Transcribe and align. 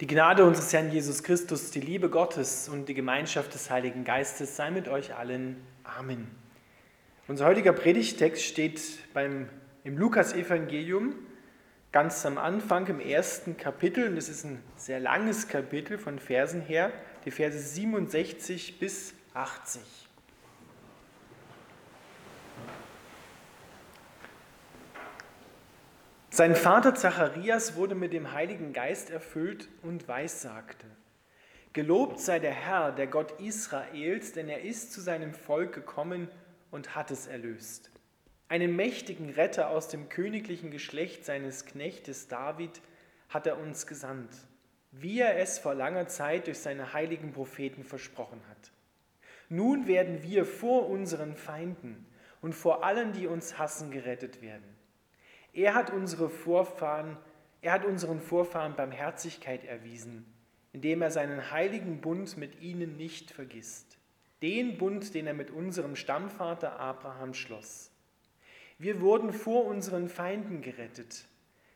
Die 0.00 0.08
Gnade 0.08 0.44
unseres 0.44 0.72
Herrn 0.72 0.90
Jesus 0.90 1.22
Christus, 1.22 1.70
die 1.70 1.80
Liebe 1.80 2.10
Gottes 2.10 2.68
und 2.68 2.88
die 2.88 2.94
Gemeinschaft 2.94 3.54
des 3.54 3.70
Heiligen 3.70 4.02
Geistes 4.02 4.56
sei 4.56 4.72
mit 4.72 4.88
euch 4.88 5.14
allen. 5.14 5.64
Amen. 5.84 6.28
Unser 7.28 7.46
heutiger 7.46 7.72
Predigtext 7.72 8.42
steht 8.42 8.82
beim, 9.14 9.48
im 9.84 9.96
Lukas-Evangelium 9.96 11.14
ganz 11.92 12.26
am 12.26 12.38
Anfang 12.38 12.88
im 12.88 12.98
ersten 12.98 13.56
Kapitel. 13.56 14.08
Und 14.08 14.16
es 14.16 14.28
ist 14.28 14.44
ein 14.44 14.60
sehr 14.74 14.98
langes 14.98 15.46
Kapitel 15.46 15.96
von 15.96 16.18
Versen 16.18 16.60
her, 16.60 16.90
die 17.24 17.30
Verse 17.30 17.56
67 17.56 18.80
bis 18.80 19.14
80. 19.32 19.80
Sein 26.34 26.56
Vater 26.56 26.96
Zacharias 26.96 27.76
wurde 27.76 27.94
mit 27.94 28.12
dem 28.12 28.32
Heiligen 28.32 28.72
Geist 28.72 29.08
erfüllt 29.08 29.68
und 29.82 30.08
weissagte. 30.08 30.84
Gelobt 31.72 32.18
sei 32.18 32.40
der 32.40 32.50
Herr, 32.50 32.90
der 32.90 33.06
Gott 33.06 33.40
Israels, 33.40 34.32
denn 34.32 34.48
er 34.48 34.62
ist 34.62 34.92
zu 34.92 35.00
seinem 35.00 35.32
Volk 35.32 35.72
gekommen 35.72 36.26
und 36.72 36.96
hat 36.96 37.12
es 37.12 37.28
erlöst. 37.28 37.92
Einen 38.48 38.74
mächtigen 38.74 39.30
Retter 39.30 39.70
aus 39.70 39.86
dem 39.86 40.08
königlichen 40.08 40.72
Geschlecht 40.72 41.24
seines 41.24 41.66
Knechtes 41.66 42.26
David 42.26 42.82
hat 43.28 43.46
er 43.46 43.60
uns 43.60 43.86
gesandt, 43.86 44.34
wie 44.90 45.20
er 45.20 45.38
es 45.38 45.60
vor 45.60 45.76
langer 45.76 46.08
Zeit 46.08 46.48
durch 46.48 46.58
seine 46.58 46.92
heiligen 46.92 47.32
Propheten 47.32 47.84
versprochen 47.84 48.40
hat. 48.50 48.72
Nun 49.48 49.86
werden 49.86 50.24
wir 50.24 50.44
vor 50.46 50.88
unseren 50.88 51.36
Feinden 51.36 52.04
und 52.42 52.56
vor 52.56 52.82
allen, 52.82 53.12
die 53.12 53.28
uns 53.28 53.56
hassen, 53.56 53.92
gerettet 53.92 54.42
werden. 54.42 54.73
Er 55.54 55.74
hat 55.74 55.90
unsere 55.90 56.28
Vorfahren, 56.28 57.16
er 57.62 57.72
hat 57.72 57.84
unseren 57.84 58.20
Vorfahren 58.20 58.74
Barmherzigkeit 58.74 59.64
erwiesen, 59.64 60.26
indem 60.72 61.00
er 61.00 61.12
seinen 61.12 61.52
heiligen 61.52 62.00
Bund 62.00 62.36
mit 62.36 62.60
ihnen 62.60 62.96
nicht 62.96 63.30
vergisst. 63.30 63.96
Den 64.42 64.76
Bund, 64.78 65.14
den 65.14 65.28
er 65.28 65.34
mit 65.34 65.52
unserem 65.52 65.94
Stammvater 65.94 66.80
Abraham 66.80 67.34
schloss. 67.34 67.92
Wir 68.78 69.00
wurden 69.00 69.32
vor 69.32 69.66
unseren 69.66 70.08
Feinden 70.08 70.60
gerettet, 70.60 71.26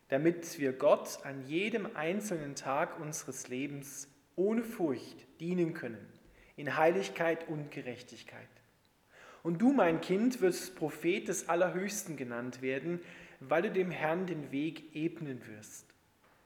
damit 0.09 0.59
wir 0.59 0.73
Gott 0.73 1.19
an 1.23 1.47
jedem 1.47 1.95
einzelnen 1.95 2.55
Tag 2.55 2.99
unseres 2.99 3.47
Lebens 3.47 4.09
ohne 4.35 4.63
Furcht 4.63 5.25
dienen 5.39 5.73
können, 5.73 6.05
in 6.57 6.75
Heiligkeit 6.75 7.47
und 7.47 7.71
Gerechtigkeit. 7.71 8.49
Und 9.41 9.61
du, 9.61 9.71
mein 9.71 10.01
Kind, 10.01 10.41
wirst 10.41 10.75
Prophet 10.75 11.29
des 11.29 11.47
Allerhöchsten 11.47 12.17
genannt 12.17 12.61
werden, 12.61 12.99
weil 13.39 13.61
du 13.61 13.71
dem 13.71 13.91
Herrn 13.91 14.25
den 14.25 14.51
Weg 14.51 14.95
ebnen 14.95 15.41
wirst. 15.47 15.85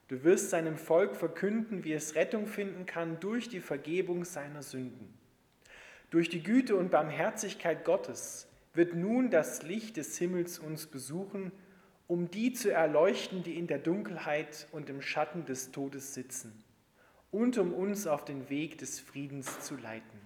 Du 0.08 0.24
wirst 0.24 0.50
seinem 0.50 0.78
Volk 0.78 1.16
verkünden, 1.16 1.84
wie 1.84 1.94
es 1.94 2.16
Rettung 2.16 2.46
finden 2.46 2.86
kann 2.86 3.20
durch 3.20 3.50
die 3.50 3.62
Vergebung 3.62 4.26
seiner 4.26 4.62
Sünden. 4.62 5.14
Durch 6.10 6.30
die 6.30 6.44
Güte 6.44 6.76
und 6.76 6.92
Barmherzigkeit 6.92 7.86
Gottes 7.86 8.48
wird 8.74 8.96
nun 8.96 9.32
das 9.32 9.64
Licht 9.64 9.98
des 9.98 10.18
Himmels 10.18 10.60
uns 10.60 10.86
besuchen, 10.86 11.52
um 12.08 12.30
die 12.30 12.54
zu 12.54 12.72
erleuchten, 12.72 13.44
die 13.44 13.58
in 13.58 13.66
der 13.68 13.80
Dunkelheit 13.80 14.68
und 14.72 14.90
im 14.90 15.02
Schatten 15.02 15.46
des 15.46 15.72
Todes 15.72 16.14
sitzen, 16.14 16.64
und 17.32 17.58
um 17.58 17.74
uns 17.74 18.06
auf 18.06 18.26
den 18.26 18.50
Weg 18.50 18.78
des 18.78 19.00
Friedens 19.00 19.62
zu 19.62 19.76
leiten. 19.76 20.20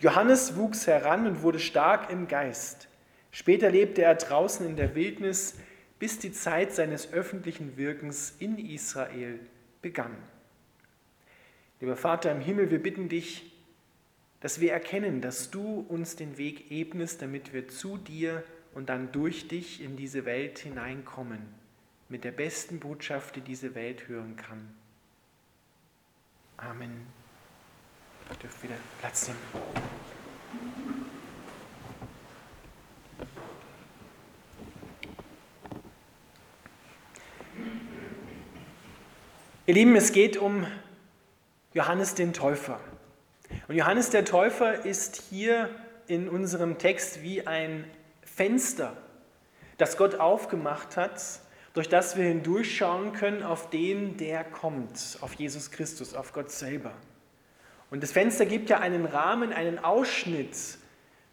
Johannes 0.00 0.56
wuchs 0.56 0.86
heran 0.86 1.26
und 1.26 1.42
wurde 1.42 1.58
stark 1.58 2.10
im 2.10 2.28
Geist. 2.28 2.88
Später 3.30 3.70
lebte 3.70 4.02
er 4.02 4.14
draußen 4.14 4.66
in 4.66 4.76
der 4.76 4.94
Wildnis, 4.94 5.58
bis 5.98 6.18
die 6.18 6.32
Zeit 6.32 6.72
seines 6.72 7.12
öffentlichen 7.12 7.76
Wirkens 7.76 8.34
in 8.38 8.58
Israel 8.58 9.38
begann. 9.82 10.16
Lieber 11.80 11.96
Vater 11.96 12.32
im 12.32 12.40
Himmel, 12.40 12.70
wir 12.70 12.82
bitten 12.82 13.08
dich, 13.08 13.52
dass 14.40 14.60
wir 14.60 14.72
erkennen, 14.72 15.20
dass 15.20 15.50
du 15.50 15.84
uns 15.88 16.16
den 16.16 16.38
Weg 16.38 16.70
ebnest, 16.70 17.22
damit 17.22 17.52
wir 17.52 17.68
zu 17.68 17.96
dir 17.98 18.44
und 18.74 18.88
dann 18.88 19.10
durch 19.12 19.48
dich 19.48 19.82
in 19.82 19.96
diese 19.96 20.24
Welt 20.24 20.58
hineinkommen, 20.58 21.40
mit 22.08 22.24
der 22.24 22.32
besten 22.32 22.78
Botschaft, 22.80 23.36
die 23.36 23.40
diese 23.40 23.74
Welt 23.74 24.08
hören 24.08 24.36
kann. 24.36 24.74
Amen. 26.56 27.06
Ihr 28.30 28.36
dürft 28.36 28.62
wieder 28.62 28.76
Platz 29.00 29.28
nehmen. 29.28 31.07
Ihr 39.68 39.74
Lieben, 39.74 39.96
es 39.96 40.12
geht 40.12 40.38
um 40.38 40.66
Johannes 41.74 42.14
den 42.14 42.32
Täufer. 42.32 42.80
Und 43.68 43.74
Johannes 43.74 44.08
der 44.08 44.24
Täufer 44.24 44.86
ist 44.86 45.24
hier 45.28 45.68
in 46.06 46.30
unserem 46.30 46.78
Text 46.78 47.22
wie 47.22 47.46
ein 47.46 47.84
Fenster, 48.22 48.96
das 49.76 49.98
Gott 49.98 50.14
aufgemacht 50.14 50.96
hat, 50.96 51.20
durch 51.74 51.86
das 51.86 52.16
wir 52.16 52.24
hindurchschauen 52.24 53.12
können 53.12 53.42
auf 53.42 53.68
den, 53.68 54.16
der 54.16 54.42
kommt, 54.42 55.18
auf 55.20 55.34
Jesus 55.34 55.70
Christus, 55.70 56.14
auf 56.14 56.32
Gott 56.32 56.50
selber. 56.50 56.94
Und 57.90 58.02
das 58.02 58.12
Fenster 58.12 58.46
gibt 58.46 58.70
ja 58.70 58.78
einen 58.78 59.04
Rahmen, 59.04 59.52
einen 59.52 59.78
Ausschnitt, 59.78 60.56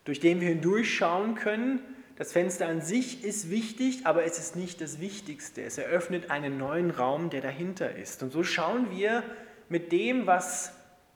durch 0.04 0.20
den 0.20 0.42
wir 0.42 0.50
hindurchschauen 0.50 1.36
können 1.36 1.80
das 2.18 2.32
Fenster 2.32 2.68
an 2.68 2.82
sich 2.82 3.24
ist 3.24 3.50
wichtig, 3.50 4.06
aber 4.06 4.24
es 4.24 4.40
ist 4.40 4.56
nicht 4.56 4.80
das 4.80 5.00
Wichtigste. 5.00 5.62
Es 5.64 5.78
eröffnet 5.78 6.32
einen 6.32 6.58
neuen 6.58 6.92
Raum, 6.92 7.30
der 7.30 7.42
dahinter 7.42 7.94
ist. 7.96 8.24
Und 8.24 8.32
so 8.32 8.44
schauen 8.44 8.90
wir 8.92 9.24
mit 9.68 9.92
dem, 9.92 10.26
was 10.26 10.72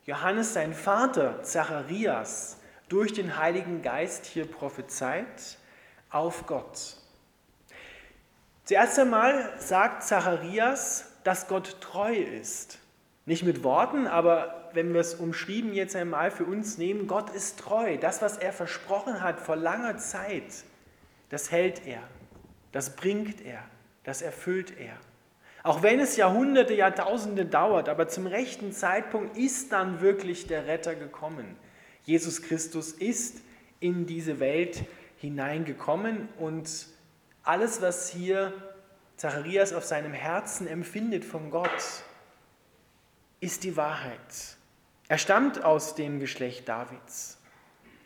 Johannes, 0.05 0.53
sein 0.53 0.73
Vater, 0.73 1.41
Zacharias, 1.43 2.57
durch 2.89 3.13
den 3.13 3.37
Heiligen 3.37 3.81
Geist 3.81 4.25
hier 4.25 4.45
prophezeit, 4.45 5.57
auf 6.09 6.47
Gott. 6.47 6.97
Zuerst 8.65 8.99
einmal 8.99 9.53
sagt 9.59 10.03
Zacharias, 10.03 11.13
dass 11.23 11.47
Gott 11.47 11.79
treu 11.81 12.13
ist. 12.13 12.79
Nicht 13.25 13.43
mit 13.43 13.63
Worten, 13.63 14.07
aber 14.07 14.69
wenn 14.73 14.93
wir 14.93 15.01
es 15.01 15.13
umschrieben 15.13 15.73
jetzt 15.73 15.95
einmal 15.95 16.31
für 16.31 16.45
uns 16.45 16.77
nehmen, 16.77 17.07
Gott 17.07 17.29
ist 17.29 17.59
treu. 17.59 17.97
Das, 17.97 18.21
was 18.21 18.37
er 18.37 18.51
versprochen 18.51 19.21
hat 19.21 19.39
vor 19.39 19.55
langer 19.55 19.97
Zeit, 19.97 20.63
das 21.29 21.51
hält 21.51 21.85
er, 21.85 22.01
das 22.71 22.95
bringt 22.95 23.41
er, 23.41 23.63
das 24.03 24.21
erfüllt 24.21 24.77
er. 24.77 24.97
Auch 25.63 25.83
wenn 25.83 25.99
es 25.99 26.15
Jahrhunderte, 26.15 26.73
Jahrtausende 26.73 27.45
dauert, 27.45 27.89
aber 27.89 28.07
zum 28.07 28.27
rechten 28.27 28.71
Zeitpunkt 28.71 29.37
ist 29.37 29.71
dann 29.71 30.01
wirklich 30.01 30.47
der 30.47 30.67
Retter 30.67 30.95
gekommen. 30.95 31.57
Jesus 32.03 32.41
Christus 32.41 32.91
ist 32.91 33.41
in 33.79 34.05
diese 34.05 34.39
Welt 34.39 34.83
hineingekommen 35.17 36.29
und 36.37 36.87
alles, 37.43 37.81
was 37.81 38.09
hier 38.09 38.53
Zacharias 39.17 39.73
auf 39.73 39.83
seinem 39.83 40.13
Herzen 40.13 40.65
empfindet 40.65 41.25
von 41.25 41.51
Gott, 41.51 42.03
ist 43.41 43.63
die 43.63 43.75
Wahrheit. 43.75 44.57
Er 45.09 45.17
stammt 45.17 45.63
aus 45.63 45.95
dem 45.95 46.19
Geschlecht 46.19 46.69
Davids. 46.69 47.38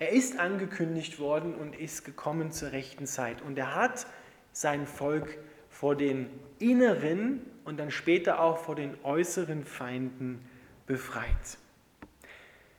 Er 0.04 0.12
ist 0.12 0.38
angekündigt 0.38 1.18
worden 1.18 1.56
und 1.56 1.80
ist 1.80 2.04
gekommen 2.04 2.52
zur 2.52 2.74
rechten 2.74 3.08
Zeit. 3.08 3.42
Und 3.42 3.58
er 3.58 3.74
hat 3.74 4.06
sein 4.52 4.86
Volk 4.86 5.38
vor 5.70 5.96
den 5.96 6.30
inneren 6.60 7.40
und 7.64 7.80
dann 7.80 7.90
später 7.90 8.42
auch 8.42 8.58
vor 8.58 8.76
den 8.76 8.98
äußeren 9.04 9.64
Feinden 9.64 10.44
befreit. 10.88 11.58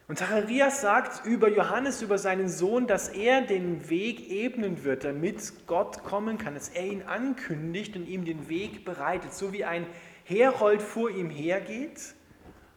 Und 0.07 0.19
Zacharias 0.19 0.83
sagt 0.83 1.25
über 1.25 1.49
Johannes, 1.49 2.03
über 2.03 2.19
seinen 2.19 2.51
Sohn, 2.51 2.87
dass 2.87 3.09
er 3.09 3.41
den 3.41 3.89
Weg 3.89 4.29
ebnen 4.29 4.85
wird, 4.85 5.05
damit 5.05 5.67
Gott 5.67 6.05
kommen 6.05 6.37
kann, 6.37 6.53
dass 6.53 6.69
er 6.69 6.85
ihn 6.85 7.05
ankündigt 7.05 7.97
und 7.97 8.07
ihm 8.07 8.27
den 8.27 8.51
Weg 8.51 8.85
bereitet, 8.85 9.33
so 9.33 9.55
wie 9.55 9.65
ein 9.65 9.87
Herold 10.25 10.83
vor 10.83 11.09
ihm 11.09 11.31
hergeht 11.31 12.15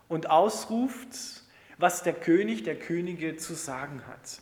und 0.08 0.30
ausruft, 0.30 1.44
was 1.78 2.04
der 2.04 2.14
König 2.14 2.64
der 2.64 2.78
Könige 2.78 3.38
zu 3.38 3.54
sagen 3.54 4.02
hat. 4.08 4.42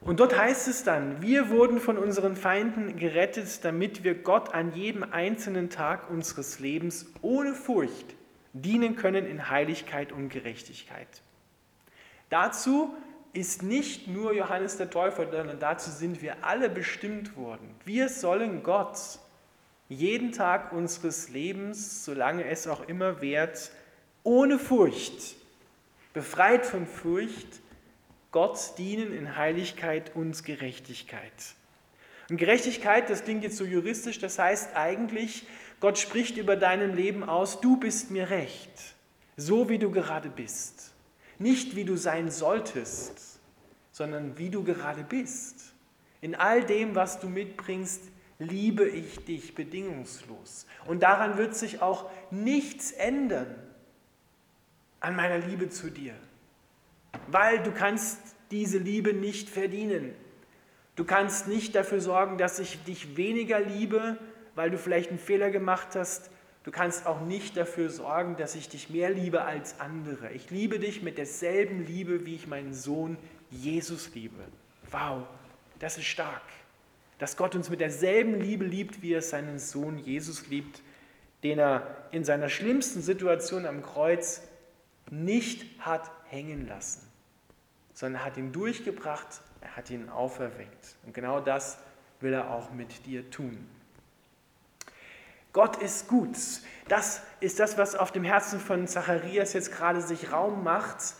Und 0.00 0.18
dort 0.18 0.36
heißt 0.36 0.66
es 0.68 0.82
dann, 0.82 1.20
wir 1.20 1.50
wurden 1.50 1.78
von 1.78 1.98
unseren 1.98 2.34
Feinden 2.34 2.96
gerettet, 2.96 3.64
damit 3.64 4.02
wir 4.02 4.14
Gott 4.14 4.54
an 4.54 4.74
jedem 4.74 5.02
einzelnen 5.02 5.68
Tag 5.68 6.08
unseres 6.10 6.58
Lebens 6.58 7.06
ohne 7.20 7.54
Furcht 7.54 8.14
dienen 8.54 8.96
können 8.96 9.26
in 9.26 9.50
Heiligkeit 9.50 10.10
und 10.10 10.30
Gerechtigkeit. 10.30 11.22
Dazu 12.30 12.94
ist 13.32 13.62
nicht 13.62 14.08
nur 14.08 14.32
Johannes 14.32 14.78
der 14.78 14.90
Täufer, 14.90 15.30
sondern 15.30 15.58
dazu 15.60 15.90
sind 15.90 16.22
wir 16.22 16.44
alle 16.44 16.70
bestimmt 16.70 17.36
worden. 17.36 17.74
Wir 17.84 18.08
sollen 18.08 18.62
Gott 18.62 18.96
jeden 19.88 20.32
Tag 20.32 20.72
unseres 20.72 21.28
Lebens, 21.28 22.04
solange 22.04 22.46
es 22.46 22.66
auch 22.66 22.88
immer 22.88 23.20
währt, 23.20 23.70
ohne 24.22 24.58
Furcht 24.58 25.36
befreit 26.12 26.66
von 26.66 26.86
Furcht, 26.86 27.60
Gott 28.32 28.78
dienen 28.78 29.12
in 29.12 29.36
Heiligkeit 29.36 30.14
und 30.14 30.44
Gerechtigkeit. 30.44 31.32
Und 32.28 32.36
Gerechtigkeit, 32.36 33.10
das 33.10 33.24
klingt 33.24 33.42
jetzt 33.42 33.56
so 33.56 33.64
juristisch, 33.64 34.20
das 34.20 34.38
heißt 34.38 34.76
eigentlich, 34.76 35.46
Gott 35.80 35.98
spricht 35.98 36.36
über 36.36 36.56
deinem 36.56 36.94
Leben 36.94 37.24
aus, 37.24 37.60
du 37.60 37.76
bist 37.76 38.10
mir 38.10 38.30
recht, 38.30 38.70
so 39.36 39.68
wie 39.68 39.78
du 39.78 39.90
gerade 39.90 40.28
bist. 40.28 40.92
Nicht 41.38 41.74
wie 41.74 41.84
du 41.84 41.96
sein 41.96 42.30
solltest, 42.30 43.40
sondern 43.90 44.38
wie 44.38 44.50
du 44.50 44.62
gerade 44.62 45.02
bist. 45.02 45.72
In 46.20 46.34
all 46.34 46.64
dem, 46.64 46.94
was 46.94 47.18
du 47.18 47.28
mitbringst, 47.28 48.02
liebe 48.38 48.86
ich 48.86 49.24
dich 49.24 49.54
bedingungslos. 49.54 50.66
Und 50.86 51.02
daran 51.02 51.36
wird 51.36 51.54
sich 51.54 51.82
auch 51.82 52.10
nichts 52.30 52.92
ändern 52.92 53.54
an 55.00 55.16
meiner 55.16 55.38
Liebe 55.38 55.68
zu 55.68 55.90
dir, 55.90 56.14
weil 57.28 57.62
du 57.62 57.72
kannst 57.72 58.18
diese 58.50 58.78
Liebe 58.78 59.12
nicht 59.12 59.48
verdienen. 59.48 60.14
Du 60.96 61.04
kannst 61.04 61.48
nicht 61.48 61.74
dafür 61.74 62.00
sorgen, 62.00 62.36
dass 62.36 62.58
ich 62.58 62.82
dich 62.84 63.16
weniger 63.16 63.60
liebe, 63.60 64.18
weil 64.54 64.70
du 64.70 64.78
vielleicht 64.78 65.10
einen 65.10 65.18
Fehler 65.18 65.50
gemacht 65.50 65.94
hast. 65.94 66.30
Du 66.64 66.70
kannst 66.70 67.06
auch 67.06 67.22
nicht 67.22 67.56
dafür 67.56 67.88
sorgen, 67.88 68.36
dass 68.36 68.54
ich 68.54 68.68
dich 68.68 68.90
mehr 68.90 69.08
liebe 69.08 69.42
als 69.42 69.80
andere. 69.80 70.30
Ich 70.32 70.50
liebe 70.50 70.78
dich 70.78 71.02
mit 71.02 71.16
derselben 71.16 71.86
Liebe, 71.86 72.26
wie 72.26 72.34
ich 72.34 72.46
meinen 72.46 72.74
Sohn 72.74 73.16
Jesus 73.50 74.14
liebe. 74.14 74.44
Wow, 74.90 75.22
das 75.78 75.96
ist 75.96 76.04
stark. 76.04 76.42
Dass 77.18 77.36
Gott 77.36 77.54
uns 77.54 77.70
mit 77.70 77.80
derselben 77.80 78.38
Liebe 78.40 78.64
liebt, 78.64 79.02
wie 79.02 79.14
er 79.14 79.22
seinen 79.22 79.58
Sohn 79.58 79.98
Jesus 79.98 80.48
liebt, 80.48 80.82
den 81.42 81.58
er 81.58 81.86
in 82.10 82.24
seiner 82.24 82.48
schlimmsten 82.48 83.00
Situation 83.00 83.64
am 83.64 83.82
Kreuz 83.82 84.42
nicht 85.10 85.66
hat 85.80 86.10
hängen 86.28 86.66
lassen, 86.66 87.06
sondern 87.92 88.24
hat 88.24 88.36
ihn 88.36 88.52
durchgebracht, 88.52 89.42
er 89.60 89.76
hat 89.76 89.90
ihn 89.90 90.08
auferweckt. 90.08 90.96
Und 91.04 91.14
genau 91.14 91.40
das 91.40 91.78
will 92.20 92.32
er 92.32 92.50
auch 92.50 92.70
mit 92.70 93.06
dir 93.06 93.30
tun. 93.30 93.66
Gott 95.52 95.76
ist 95.78 96.06
gut. 96.06 96.36
Das 96.88 97.22
ist 97.40 97.58
das, 97.58 97.76
was 97.76 97.96
auf 97.96 98.12
dem 98.12 98.22
Herzen 98.22 98.60
von 98.60 98.86
Zacharias 98.86 99.52
jetzt 99.52 99.72
gerade 99.72 100.00
sich 100.00 100.30
Raum 100.30 100.62
macht, 100.62 101.14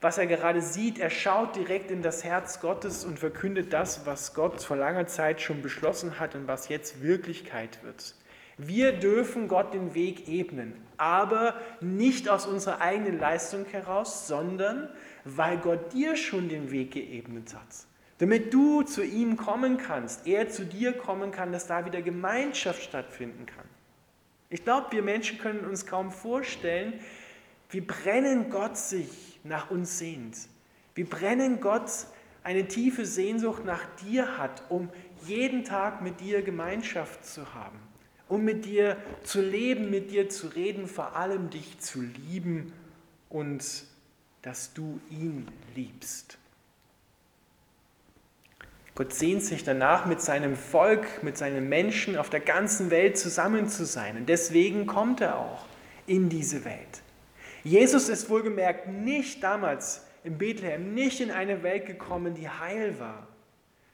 was 0.00 0.18
er 0.18 0.26
gerade 0.26 0.60
sieht. 0.60 0.98
Er 0.98 1.10
schaut 1.10 1.54
direkt 1.54 1.90
in 1.90 2.02
das 2.02 2.24
Herz 2.24 2.60
Gottes 2.60 3.04
und 3.04 3.18
verkündet 3.18 3.72
das, 3.72 4.04
was 4.04 4.34
Gott 4.34 4.60
vor 4.62 4.76
langer 4.76 5.06
Zeit 5.06 5.40
schon 5.40 5.62
beschlossen 5.62 6.18
hat 6.18 6.34
und 6.34 6.48
was 6.48 6.68
jetzt 6.68 7.00
Wirklichkeit 7.00 7.82
wird. 7.84 8.14
Wir 8.58 8.92
dürfen 8.92 9.48
Gott 9.48 9.74
den 9.74 9.94
Weg 9.94 10.28
ebnen, 10.28 10.74
aber 10.96 11.60
nicht 11.80 12.28
aus 12.28 12.46
unserer 12.46 12.80
eigenen 12.80 13.18
Leistung 13.18 13.66
heraus, 13.66 14.26
sondern 14.26 14.88
weil 15.24 15.58
Gott 15.58 15.92
dir 15.92 16.16
schon 16.16 16.48
den 16.48 16.70
Weg 16.70 16.92
geebnet 16.92 17.54
hat. 17.54 17.86
Damit 18.18 18.54
du 18.54 18.82
zu 18.82 19.04
ihm 19.04 19.36
kommen 19.36 19.76
kannst, 19.76 20.26
er 20.26 20.48
zu 20.48 20.64
dir 20.64 20.94
kommen 20.94 21.32
kann, 21.32 21.52
dass 21.52 21.66
da 21.66 21.84
wieder 21.84 22.00
Gemeinschaft 22.00 22.82
stattfinden 22.82 23.44
kann. 23.44 23.66
Ich 24.48 24.64
glaube, 24.64 24.86
wir 24.92 25.02
Menschen 25.02 25.38
können 25.38 25.66
uns 25.66 25.84
kaum 25.84 26.10
vorstellen, 26.10 26.94
wie 27.68 27.80
brennen 27.82 28.48
Gott 28.48 28.78
sich 28.78 29.40
nach 29.44 29.70
uns 29.70 29.98
sehnt. 29.98 30.36
Wie 30.94 31.04
brennen 31.04 31.60
Gott 31.60 31.90
eine 32.42 32.68
tiefe 32.68 33.04
Sehnsucht 33.04 33.64
nach 33.64 33.84
dir 34.06 34.38
hat, 34.38 34.62
um 34.70 34.88
jeden 35.26 35.64
Tag 35.64 36.00
mit 36.00 36.20
dir 36.20 36.42
Gemeinschaft 36.42 37.24
zu 37.26 37.54
haben, 37.54 37.78
um 38.28 38.44
mit 38.44 38.64
dir 38.64 38.96
zu 39.22 39.40
leben, 39.40 39.90
mit 39.90 40.10
dir 40.10 40.28
zu 40.28 40.48
reden, 40.48 40.86
vor 40.86 41.16
allem 41.16 41.50
dich 41.50 41.78
zu 41.78 42.02
lieben 42.02 42.72
und 43.28 43.84
dass 44.42 44.72
du 44.72 45.00
ihn 45.10 45.48
liebst. 45.74 46.38
Gott 48.94 49.12
sehnt 49.12 49.42
sich 49.42 49.62
danach, 49.62 50.06
mit 50.06 50.22
seinem 50.22 50.56
Volk, 50.56 51.22
mit 51.22 51.36
seinen 51.36 51.68
Menschen 51.68 52.16
auf 52.16 52.30
der 52.30 52.40
ganzen 52.40 52.90
Welt 52.90 53.18
zusammen 53.18 53.68
zu 53.68 53.84
sein. 53.84 54.16
Und 54.16 54.28
deswegen 54.28 54.86
kommt 54.86 55.20
er 55.20 55.38
auch 55.38 55.66
in 56.06 56.30
diese 56.30 56.64
Welt. 56.64 57.02
Jesus 57.62 58.08
ist 58.08 58.30
wohlgemerkt 58.30 58.88
nicht 58.88 59.42
damals 59.42 60.06
in 60.24 60.38
Bethlehem, 60.38 60.94
nicht 60.94 61.20
in 61.20 61.30
eine 61.30 61.62
Welt 61.62 61.84
gekommen, 61.84 62.34
die 62.34 62.48
heil 62.48 62.98
war, 62.98 63.26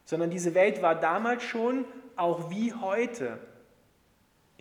sondern 0.05 0.31
diese 0.31 0.55
Welt 0.55 0.83
war 0.83 0.95
damals 0.95 1.43
schon, 1.43 1.85
auch 2.15 2.51
wie 2.51 2.73
heute, 2.73 3.39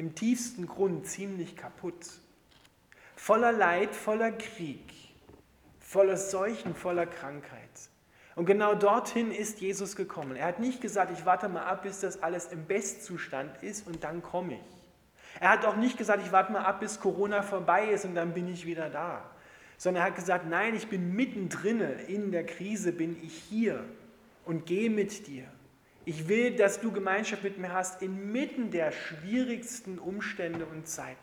im 0.01 0.15
tiefsten 0.15 0.65
Grund 0.65 1.05
ziemlich 1.05 1.55
kaputt. 1.55 2.07
Voller 3.15 3.51
Leid, 3.51 3.93
voller 3.93 4.31
Krieg, 4.31 4.81
voller 5.79 6.17
Seuchen, 6.17 6.73
voller 6.73 7.05
Krankheit. 7.05 7.69
Und 8.35 8.47
genau 8.47 8.73
dorthin 8.73 9.29
ist 9.31 9.61
Jesus 9.61 9.95
gekommen. 9.95 10.35
Er 10.35 10.47
hat 10.47 10.59
nicht 10.59 10.81
gesagt, 10.81 11.11
ich 11.15 11.27
warte 11.27 11.49
mal 11.49 11.65
ab, 11.65 11.83
bis 11.83 11.99
das 11.99 12.23
alles 12.23 12.47
im 12.47 12.65
Bestzustand 12.65 13.61
ist 13.61 13.85
und 13.85 14.03
dann 14.03 14.23
komme 14.23 14.55
ich. 14.55 15.39
Er 15.39 15.49
hat 15.49 15.65
auch 15.65 15.75
nicht 15.75 15.99
gesagt, 15.99 16.25
ich 16.25 16.31
warte 16.31 16.51
mal 16.51 16.63
ab, 16.63 16.79
bis 16.79 16.99
Corona 16.99 17.43
vorbei 17.43 17.91
ist 17.91 18.03
und 18.03 18.15
dann 18.15 18.33
bin 18.33 18.51
ich 18.51 18.65
wieder 18.65 18.89
da. 18.89 19.29
Sondern 19.77 20.01
er 20.01 20.07
hat 20.07 20.15
gesagt, 20.15 20.47
nein, 20.49 20.73
ich 20.73 20.87
bin 20.87 21.13
mittendrin 21.15 21.79
in 22.07 22.31
der 22.31 22.47
Krise, 22.47 22.91
bin 22.91 23.21
ich 23.21 23.35
hier 23.35 23.85
und 24.45 24.65
gehe 24.65 24.89
mit 24.89 25.27
dir. 25.27 25.45
Ich 26.05 26.27
will, 26.27 26.55
dass 26.55 26.81
du 26.81 26.91
Gemeinschaft 26.91 27.43
mit 27.43 27.57
mir 27.59 27.73
hast 27.73 28.01
inmitten 28.01 28.71
der 28.71 28.91
schwierigsten 28.91 29.99
Umstände 29.99 30.65
und 30.65 30.87
Zeiten. 30.87 31.17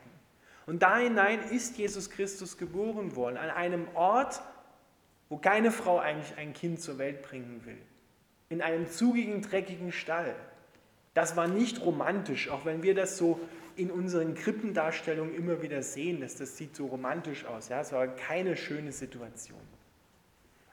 Und 0.66 0.82
da 0.82 0.98
hinein 0.98 1.40
ist 1.50 1.78
Jesus 1.78 2.10
Christus 2.10 2.58
geboren 2.58 3.16
worden, 3.16 3.38
an 3.38 3.50
einem 3.50 3.88
Ort, 3.94 4.40
wo 5.28 5.38
keine 5.38 5.70
Frau 5.70 5.98
eigentlich 5.98 6.36
ein 6.36 6.52
Kind 6.52 6.80
zur 6.80 6.98
Welt 6.98 7.22
bringen 7.22 7.62
will. 7.64 7.78
In 8.50 8.62
einem 8.62 8.88
zugigen, 8.88 9.42
dreckigen 9.42 9.92
Stall. 9.92 10.34
Das 11.14 11.36
war 11.36 11.48
nicht 11.48 11.80
romantisch, 11.84 12.48
auch 12.48 12.64
wenn 12.64 12.82
wir 12.82 12.94
das 12.94 13.18
so 13.18 13.40
in 13.76 13.90
unseren 13.90 14.34
Krippendarstellungen 14.34 15.34
immer 15.34 15.62
wieder 15.62 15.82
sehen, 15.82 16.20
dass 16.20 16.36
das 16.36 16.56
sieht 16.56 16.76
so 16.76 16.86
romantisch 16.86 17.44
aus. 17.44 17.68
Ja, 17.68 17.80
es 17.80 17.92
war 17.92 18.06
keine 18.06 18.56
schöne 18.56 18.92
Situation. 18.92 19.58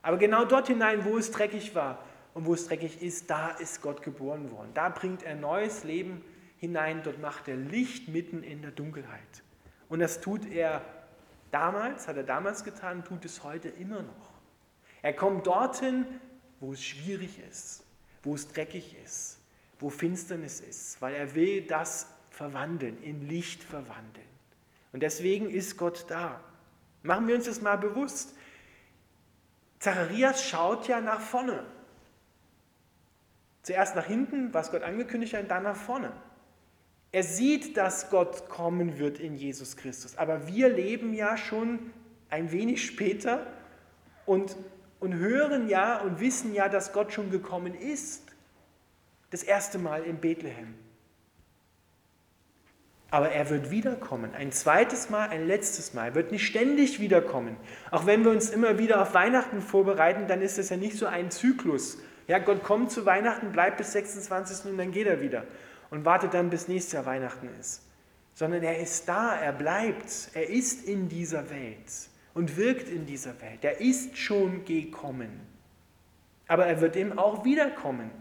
Aber 0.02 0.18
genau 0.18 0.46
dort 0.46 0.68
hinein, 0.68 1.06
wo 1.06 1.18
es 1.18 1.32
dreckig 1.32 1.74
war 1.74 2.04
und 2.36 2.46
wo 2.46 2.54
es 2.54 2.68
dreckig 2.68 3.02
ist, 3.02 3.30
da 3.30 3.52
ist 3.52 3.82
Gott 3.82 4.04
geboren 4.04 4.52
worden. 4.52 4.70
Da 4.74 4.90
bringt 4.90 5.24
er 5.24 5.36
neues 5.36 5.86
Leben 5.86 6.22
hinein, 6.58 7.02
dort 7.02 7.20
macht 7.20 7.48
er 7.48 7.56
Licht 7.56 8.10
mitten 8.10 8.44
in 8.44 8.62
der 8.62 8.72
Dunkelheit. 8.72 9.44
Und 9.88 10.00
das 10.00 10.20
tut 10.20 10.46
er 10.46 10.82
damals, 11.52 12.10
hat 12.10 12.18
er 12.18 12.24
damals 12.24 12.66
getan, 12.66 13.06
tut 13.06 13.24
es 13.24 13.44
heute 13.44 13.70
immer 13.70 14.02
noch. 14.02 14.32
Er 15.02 15.14
kommt 15.14 15.48
dorthin, 15.48 16.06
wo 16.60 16.74
es 16.74 16.84
schwierig 16.84 17.40
ist, 17.50 17.86
wo 18.22 18.36
es 18.36 18.50
dreckig 18.50 18.98
ist, 19.02 19.40
wo 19.80 19.90
Finsternis 19.90 20.60
ist, 20.60 21.02
weil 21.02 21.16
er 21.16 21.36
will 21.36 21.62
das 21.62 22.08
verwandeln, 22.32 23.02
in 23.02 23.30
Licht 23.30 23.64
verwandeln. 23.64 24.28
Und 24.92 25.04
deswegen 25.04 25.50
ist 25.50 25.78
Gott 25.78 26.06
da. 26.10 26.42
Machen 27.02 27.28
wir 27.28 27.36
uns 27.36 27.46
das 27.46 27.62
mal 27.62 27.78
bewusst. 27.78 28.36
Zacharias 29.80 30.44
schaut 30.44 30.90
ja 30.90 31.00
nach 31.00 31.22
vorne. 31.22 31.64
Zuerst 33.66 33.96
nach 33.96 34.06
hinten, 34.06 34.54
was 34.54 34.72
Gott 34.72 34.84
angekündigt 34.84 35.34
hat, 35.34 35.42
und 35.44 35.52
dann 35.52 35.64
nach 35.64 35.76
vorne. 35.76 36.12
Er 37.12 37.24
sieht, 37.24 37.78
dass 37.78 38.10
Gott 38.10 38.50
kommen 38.50 38.98
wird 38.98 39.20
in 39.20 39.36
Jesus 39.36 39.76
Christus. 39.76 40.18
Aber 40.18 40.48
wir 40.48 40.70
leben 40.70 41.14
ja 41.14 41.38
schon 41.38 41.92
ein 42.30 42.52
wenig 42.52 42.86
später 42.86 43.46
und 44.26 44.56
und 45.00 45.14
hören 45.14 45.70
ja 45.70 46.00
und 46.00 46.20
wissen 46.20 46.54
ja, 46.54 46.70
dass 46.70 46.94
Gott 46.94 47.14
schon 47.14 47.30
gekommen 47.30 47.76
ist. 47.76 48.24
Das 49.30 49.44
erste 49.44 49.78
Mal 49.78 50.04
in 50.04 50.18
Bethlehem. 50.18 50.74
Aber 53.12 53.30
er 53.30 53.50
wird 53.50 53.70
wiederkommen. 53.70 54.34
Ein 54.34 54.52
zweites 54.52 55.10
Mal, 55.10 55.30
ein 55.30 55.46
letztes 55.46 55.94
Mal. 55.94 56.08
Er 56.08 56.16
wird 56.16 56.32
nicht 56.32 56.46
ständig 56.46 57.00
wiederkommen. 57.00 57.56
Auch 57.92 58.06
wenn 58.06 58.24
wir 58.24 58.32
uns 58.32 58.50
immer 58.50 58.80
wieder 58.80 59.02
auf 59.02 59.14
Weihnachten 59.14 59.62
vorbereiten, 59.62 60.28
dann 60.28 60.42
ist 60.42 60.58
es 60.58 60.70
ja 60.70 60.78
nicht 60.78 60.98
so 60.98 61.06
ein 61.06 61.32
Zyklus. 61.32 62.00
Ja, 62.28 62.40
Gott 62.40 62.64
kommt 62.64 62.92
zu 62.92 63.06
Weihnachten, 63.06 63.52
bleibt 63.52 63.78
bis 63.78 63.92
26. 63.92 64.72
und 64.72 64.78
dann 64.78 64.92
geht 64.92 65.08
er 65.08 65.22
wieder. 65.22 65.44
Und 65.92 66.06
wartet 66.06 66.34
dann, 66.34 66.50
bis 66.50 66.68
nächstes 66.68 66.94
Jahr 66.94 67.06
Weihnachten 67.06 67.50
ist. 67.60 67.84
Sondern 68.34 68.64
er 68.64 68.80
ist 68.80 69.08
da, 69.08 69.36
er 69.36 69.54
bleibt. 69.54 70.30
Er 70.34 70.50
ist 70.50 70.88
in 70.88 71.08
dieser 71.08 71.50
Welt 71.50 72.10
und 72.34 72.58
wirkt 72.58 72.90
in 72.90 73.06
dieser 73.06 73.40
Welt. 73.42 73.64
Er 73.64 73.80
ist 73.80 74.18
schon 74.18 74.66
gekommen. 74.66 75.40
Aber 76.48 76.66
er 76.66 76.82
wird 76.82 76.96
eben 76.96 77.18
auch 77.18 77.46
wiederkommen. 77.46 78.12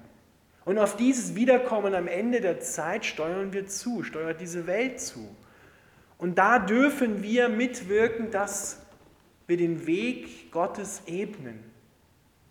Und 0.64 0.78
auf 0.78 0.96
dieses 0.96 1.34
Wiederkommen 1.34 1.94
am 1.94 2.06
Ende 2.06 2.40
der 2.40 2.60
Zeit 2.60 3.04
steuern 3.04 3.52
wir 3.52 3.66
zu, 3.66 4.02
steuert 4.02 4.40
diese 4.40 4.66
Welt 4.66 5.00
zu. 5.00 5.34
Und 6.16 6.38
da 6.38 6.58
dürfen 6.58 7.22
wir 7.22 7.48
mitwirken, 7.48 8.30
dass 8.30 8.80
wir 9.46 9.56
den 9.56 9.86
Weg 9.86 10.50
Gottes 10.52 11.02
ebnen. 11.06 11.58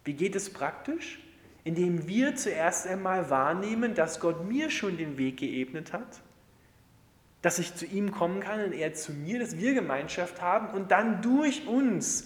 Wie 0.03 0.13
geht 0.13 0.35
es 0.35 0.51
praktisch? 0.51 1.22
Indem 1.63 2.07
wir 2.07 2.35
zuerst 2.35 2.87
einmal 2.87 3.29
wahrnehmen, 3.29 3.95
dass 3.95 4.19
Gott 4.19 4.45
mir 4.47 4.69
schon 4.69 4.97
den 4.97 5.17
Weg 5.17 5.37
geebnet 5.37 5.93
hat 5.93 6.21
dass 7.43 7.59
ich 7.59 7.75
zu 7.75 7.85
ihm 7.85 8.11
kommen 8.11 8.39
kann 8.39 8.63
und 8.63 8.71
er 8.71 8.93
zu 8.93 9.11
mir, 9.11 9.37
dass 9.37 9.57
wir 9.57 9.73
Gemeinschaft 9.73 10.41
haben 10.41 10.69
und 10.69 10.91
dann 10.91 11.21
durch 11.21 11.67
uns, 11.67 12.25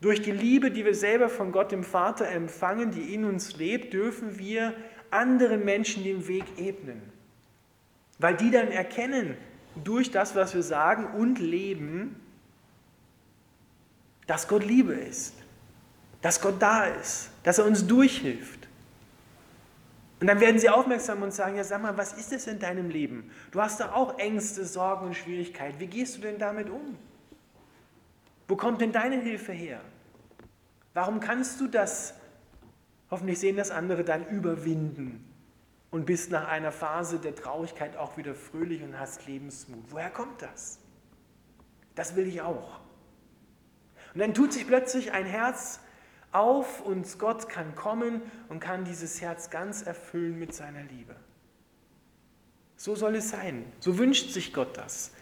durch 0.00 0.22
die 0.22 0.30
Liebe, 0.30 0.70
die 0.70 0.84
wir 0.84 0.94
selber 0.94 1.28
von 1.28 1.50
Gott 1.50 1.72
dem 1.72 1.82
Vater 1.82 2.28
empfangen, 2.28 2.92
die 2.92 3.12
in 3.14 3.24
uns 3.24 3.56
lebt, 3.56 3.92
dürfen 3.92 4.38
wir 4.38 4.72
anderen 5.10 5.64
Menschen 5.64 6.04
den 6.04 6.28
Weg 6.28 6.44
ebnen. 6.56 7.02
Weil 8.20 8.36
die 8.36 8.52
dann 8.52 8.68
erkennen, 8.68 9.36
durch 9.82 10.12
das, 10.12 10.36
was 10.36 10.54
wir 10.54 10.62
sagen 10.62 11.18
und 11.18 11.40
leben, 11.40 12.14
dass 14.28 14.46
Gott 14.46 14.64
Liebe 14.64 14.92
ist, 14.92 15.34
dass 16.22 16.40
Gott 16.40 16.62
da 16.62 16.84
ist, 16.84 17.30
dass 17.42 17.58
er 17.58 17.64
uns 17.64 17.88
durchhilft. 17.88 18.63
Und 20.20 20.28
dann 20.28 20.40
werden 20.40 20.58
sie 20.58 20.70
aufmerksam 20.70 21.22
und 21.22 21.32
sagen, 21.32 21.56
ja 21.56 21.64
sag 21.64 21.82
mal, 21.82 21.96
was 21.96 22.12
ist 22.12 22.32
es 22.32 22.46
in 22.46 22.58
deinem 22.58 22.88
Leben? 22.88 23.30
Du 23.50 23.60
hast 23.60 23.80
da 23.80 23.92
auch 23.92 24.18
Ängste, 24.18 24.64
Sorgen 24.64 25.06
und 25.06 25.14
Schwierigkeiten. 25.14 25.80
Wie 25.80 25.86
gehst 25.86 26.16
du 26.16 26.20
denn 26.20 26.38
damit 26.38 26.70
um? 26.70 26.96
Wo 28.46 28.56
kommt 28.56 28.80
denn 28.80 28.92
deine 28.92 29.20
Hilfe 29.20 29.52
her? 29.52 29.80
Warum 30.92 31.18
kannst 31.18 31.60
du 31.60 31.66
das, 31.66 32.14
hoffentlich 33.10 33.38
sehen 33.38 33.56
das 33.56 33.70
andere, 33.70 34.04
dann 34.04 34.26
überwinden 34.26 35.28
und 35.90 36.06
bist 36.06 36.30
nach 36.30 36.48
einer 36.48 36.70
Phase 36.70 37.18
der 37.18 37.34
Traurigkeit 37.34 37.96
auch 37.96 38.16
wieder 38.16 38.34
fröhlich 38.34 38.82
und 38.82 38.98
hast 38.98 39.26
Lebensmut? 39.26 39.84
Woher 39.90 40.10
kommt 40.10 40.40
das? 40.42 40.78
Das 41.96 42.16
will 42.16 42.26
ich 42.26 42.42
auch. 42.42 42.80
Und 44.14 44.20
dann 44.20 44.34
tut 44.34 44.52
sich 44.52 44.66
plötzlich 44.66 45.12
ein 45.12 45.26
Herz 45.26 45.80
auf 46.34 46.80
und 46.80 47.18
Gott 47.18 47.48
kann 47.48 47.74
kommen 47.74 48.22
und 48.48 48.60
kann 48.60 48.84
dieses 48.84 49.20
Herz 49.20 49.50
ganz 49.50 49.82
erfüllen 49.82 50.38
mit 50.38 50.54
seiner 50.54 50.82
Liebe. 50.82 51.14
So 52.76 52.94
soll 52.94 53.16
es 53.16 53.30
sein. 53.30 53.64
So 53.80 53.98
wünscht 53.98 54.30
sich 54.30 54.52
Gott 54.52 54.76
das. 54.76 55.12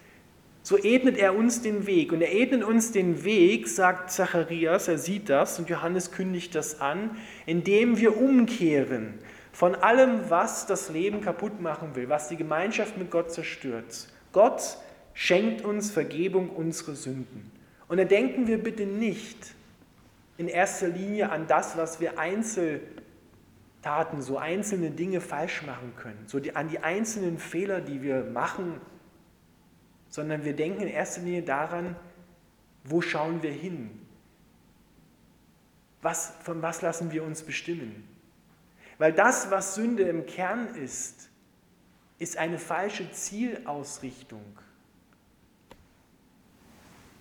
So 0.63 0.79
ebnet 0.79 1.19
er 1.19 1.37
uns 1.37 1.61
den 1.61 1.87
Weg. 1.87 2.13
Und 2.13 2.23
er 2.23 2.33
ebnet 2.33 2.63
uns 2.65 2.93
den 2.93 3.25
Weg, 3.25 3.69
sagt 3.69 4.11
Zacharias, 4.11 4.89
er 4.89 4.99
sieht 4.99 5.29
das 5.29 5.59
und 5.59 5.69
Johannes 5.69 6.13
kündigt 6.13 6.55
das 6.55 6.81
an, 6.81 7.17
indem 7.47 7.99
wir 7.99 8.17
umkehren 8.17 9.19
von 9.53 9.75
allem, 9.75 10.31
was 10.31 10.67
das 10.67 10.89
Leben 10.89 11.21
kaputt 11.21 11.61
machen 11.61 11.95
will, 11.95 12.09
was 12.09 12.29
die 12.29 12.37
Gemeinschaft 12.37 12.97
mit 12.97 13.11
Gott 13.11 13.33
zerstört. 13.33 14.09
Gott 14.33 14.79
schenkt 15.13 15.63
uns 15.63 15.91
Vergebung 15.91 16.49
unserer 16.49 16.95
Sünden. 16.95 17.51
Und 17.89 17.99
da 17.99 18.05
denken 18.05 18.47
wir 18.47 18.57
bitte 18.57 18.87
nicht 18.87 19.55
in 20.37 20.49
erster 20.49 20.89
Linie 20.89 21.31
an 21.31 21.47
das, 21.47 21.77
was 21.77 22.01
wir 22.01 22.19
Einzeltaten, 22.19 24.21
so 24.21 24.39
einzelne 24.39 24.91
Dinge 24.91 25.21
falsch 25.21 25.63
machen 25.63 25.95
können, 25.97 26.25
so 26.27 26.41
die, 26.41 26.57
an 26.57 26.69
die 26.69 26.81
einzelnen 26.81 27.39
Fehler, 27.39 27.81
die 27.81 28.03
wir 28.03 28.25
machen, 28.25 28.81
sondern 30.09 30.45
wir 30.45 30.55
denken 30.55 30.83
in 30.83 30.89
erster 30.89 31.23
Linie 31.23 31.43
daran, 31.43 31.97
wo 32.85 33.01
schauen 33.01 33.43
wir 33.43 33.53
hin? 33.53 33.99
Was, 36.01 36.35
von 36.43 36.63
was 36.63 36.83
lassen 36.83 37.13
wir 37.13 37.23
uns 37.23 37.43
bestimmen? 37.43 38.09
Weil 38.99 39.13
das, 39.13 39.51
was 39.51 39.75
Sünde 39.75 40.03
im 40.03 40.27
Kern 40.27 40.75
ist, 40.75 41.31
ist 42.19 42.37
eine 42.37 42.59
falsche 42.59 43.11
Zielausrichtung 43.13 44.43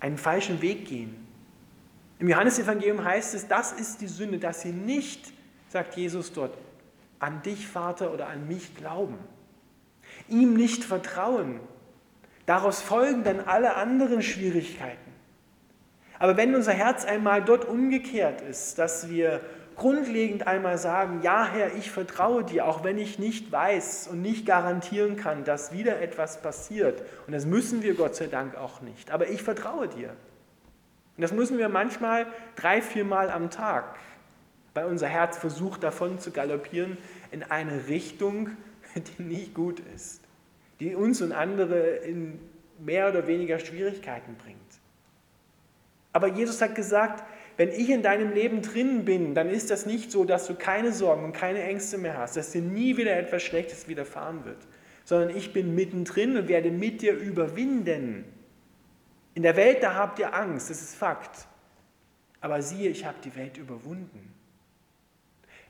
einen 0.02 0.18
falschen 0.18 0.62
Weg 0.62 0.88
gehen. 0.88 1.28
Im 2.22 2.30
Johannesevangelium 2.30 3.04
heißt 3.04 3.34
es, 3.34 3.48
das 3.48 3.72
ist 3.72 4.00
die 4.00 4.06
Sünde, 4.06 4.38
dass 4.38 4.62
sie 4.62 4.72
nicht, 4.72 5.34
sagt 5.70 5.96
Jesus 5.96 6.32
dort, 6.32 6.56
an 7.18 7.42
dich, 7.42 7.68
Vater, 7.68 8.14
oder 8.14 8.28
an 8.28 8.48
mich 8.48 8.76
glauben, 8.76 9.18
ihm 10.30 10.54
nicht 10.54 10.84
vertrauen. 10.84 11.60
Daraus 12.46 12.80
folgen 12.80 13.24
dann 13.24 13.40
alle 13.40 13.74
anderen 13.74 14.22
Schwierigkeiten. 14.22 15.12
Aber 16.20 16.38
wenn 16.38 16.54
unser 16.54 16.74
Herz 16.74 17.06
einmal 17.06 17.44
dort 17.44 17.66
umgekehrt 17.66 18.42
ist, 18.42 18.78
dass 18.78 19.10
wir 19.10 19.42
grundlegend 19.76 20.46
einmal 20.46 20.78
sagen, 20.78 21.22
ja 21.24 21.48
Herr, 21.52 21.74
ich 21.76 21.90
vertraue 21.90 22.44
dir, 22.44 22.68
auch 22.68 22.84
wenn 22.84 23.00
ich 23.00 23.18
nicht 23.18 23.52
weiß 23.52 24.10
und 24.12 24.22
nicht 24.22 24.46
garantieren 24.46 25.16
kann, 25.16 25.44
dass 25.44 25.74
wieder 25.74 26.00
etwas 26.00 26.40
passiert. 26.44 27.02
Und 27.26 27.34
das 27.34 27.48
müssen 27.48 27.82
wir 27.82 27.96
Gott 27.96 28.16
sei 28.16 28.28
Dank 28.28 28.56
auch 28.56 28.82
nicht. 28.82 29.10
Aber 29.10 29.28
ich 29.28 29.42
vertraue 29.42 29.88
dir. 29.88 30.16
Und 31.22 31.26
das 31.26 31.34
müssen 31.34 31.60
wir 31.60 31.70
manchmal 31.70 32.26
drei, 32.56 32.82
vier 32.82 33.06
Mal 33.06 33.30
am 33.30 33.52
Tag, 33.52 33.96
weil 34.74 34.86
unser 34.86 35.06
Herz 35.06 35.38
versucht 35.38 35.84
davon 35.84 36.18
zu 36.18 36.32
galoppieren 36.32 36.98
in 37.30 37.44
eine 37.44 37.88
Richtung, 37.88 38.50
die 38.96 39.22
nicht 39.22 39.54
gut 39.54 39.84
ist, 39.94 40.24
die 40.80 40.96
uns 40.96 41.22
und 41.22 41.32
andere 41.32 41.98
in 41.98 42.40
mehr 42.80 43.08
oder 43.08 43.28
weniger 43.28 43.60
Schwierigkeiten 43.60 44.36
bringt. 44.44 44.58
Aber 46.12 46.26
Jesus 46.26 46.60
hat 46.60 46.74
gesagt, 46.74 47.24
wenn 47.56 47.70
ich 47.70 47.92
in 47.92 48.02
deinem 48.02 48.34
Leben 48.34 48.64
drin 48.64 49.06
bin, 49.06 49.36
dann 49.36 49.48
ist 49.48 49.70
das 49.70 49.86
nicht 49.86 50.12
so, 50.12 50.26
dass 50.26 50.48
du 50.48 50.56
keine 50.56 50.92
Sorgen 50.92 51.24
und 51.24 51.34
keine 51.34 51.62
Ängste 51.62 52.00
mehr 52.00 52.18
hast, 52.18 52.36
dass 52.36 52.50
dir 52.50 52.64
nie 52.64 52.98
wieder 52.98 53.16
etwas 53.16 53.44
Schlechtes 53.44 53.88
widerfahren 53.88 54.44
wird, 54.44 54.66
sondern 55.06 55.38
ich 55.38 55.54
bin 55.54 55.76
mittendrin 55.76 56.36
und 56.36 56.48
werde 56.48 56.72
mit 56.72 57.04
dir 57.04 57.14
überwinden. 57.14 58.26
In 59.34 59.44
der 59.44 59.56
Welt, 59.56 59.84
da 59.84 59.96
habt 59.96 60.20
ihr 60.20 60.34
Angst, 60.34 60.70
das 60.70 60.82
ist 60.82 60.96
Fakt. 60.96 61.48
Aber 62.42 62.62
siehe, 62.62 62.90
ich 62.90 63.06
habe 63.06 63.18
die 63.24 63.36
Welt 63.36 63.58
überwunden. 63.58 64.34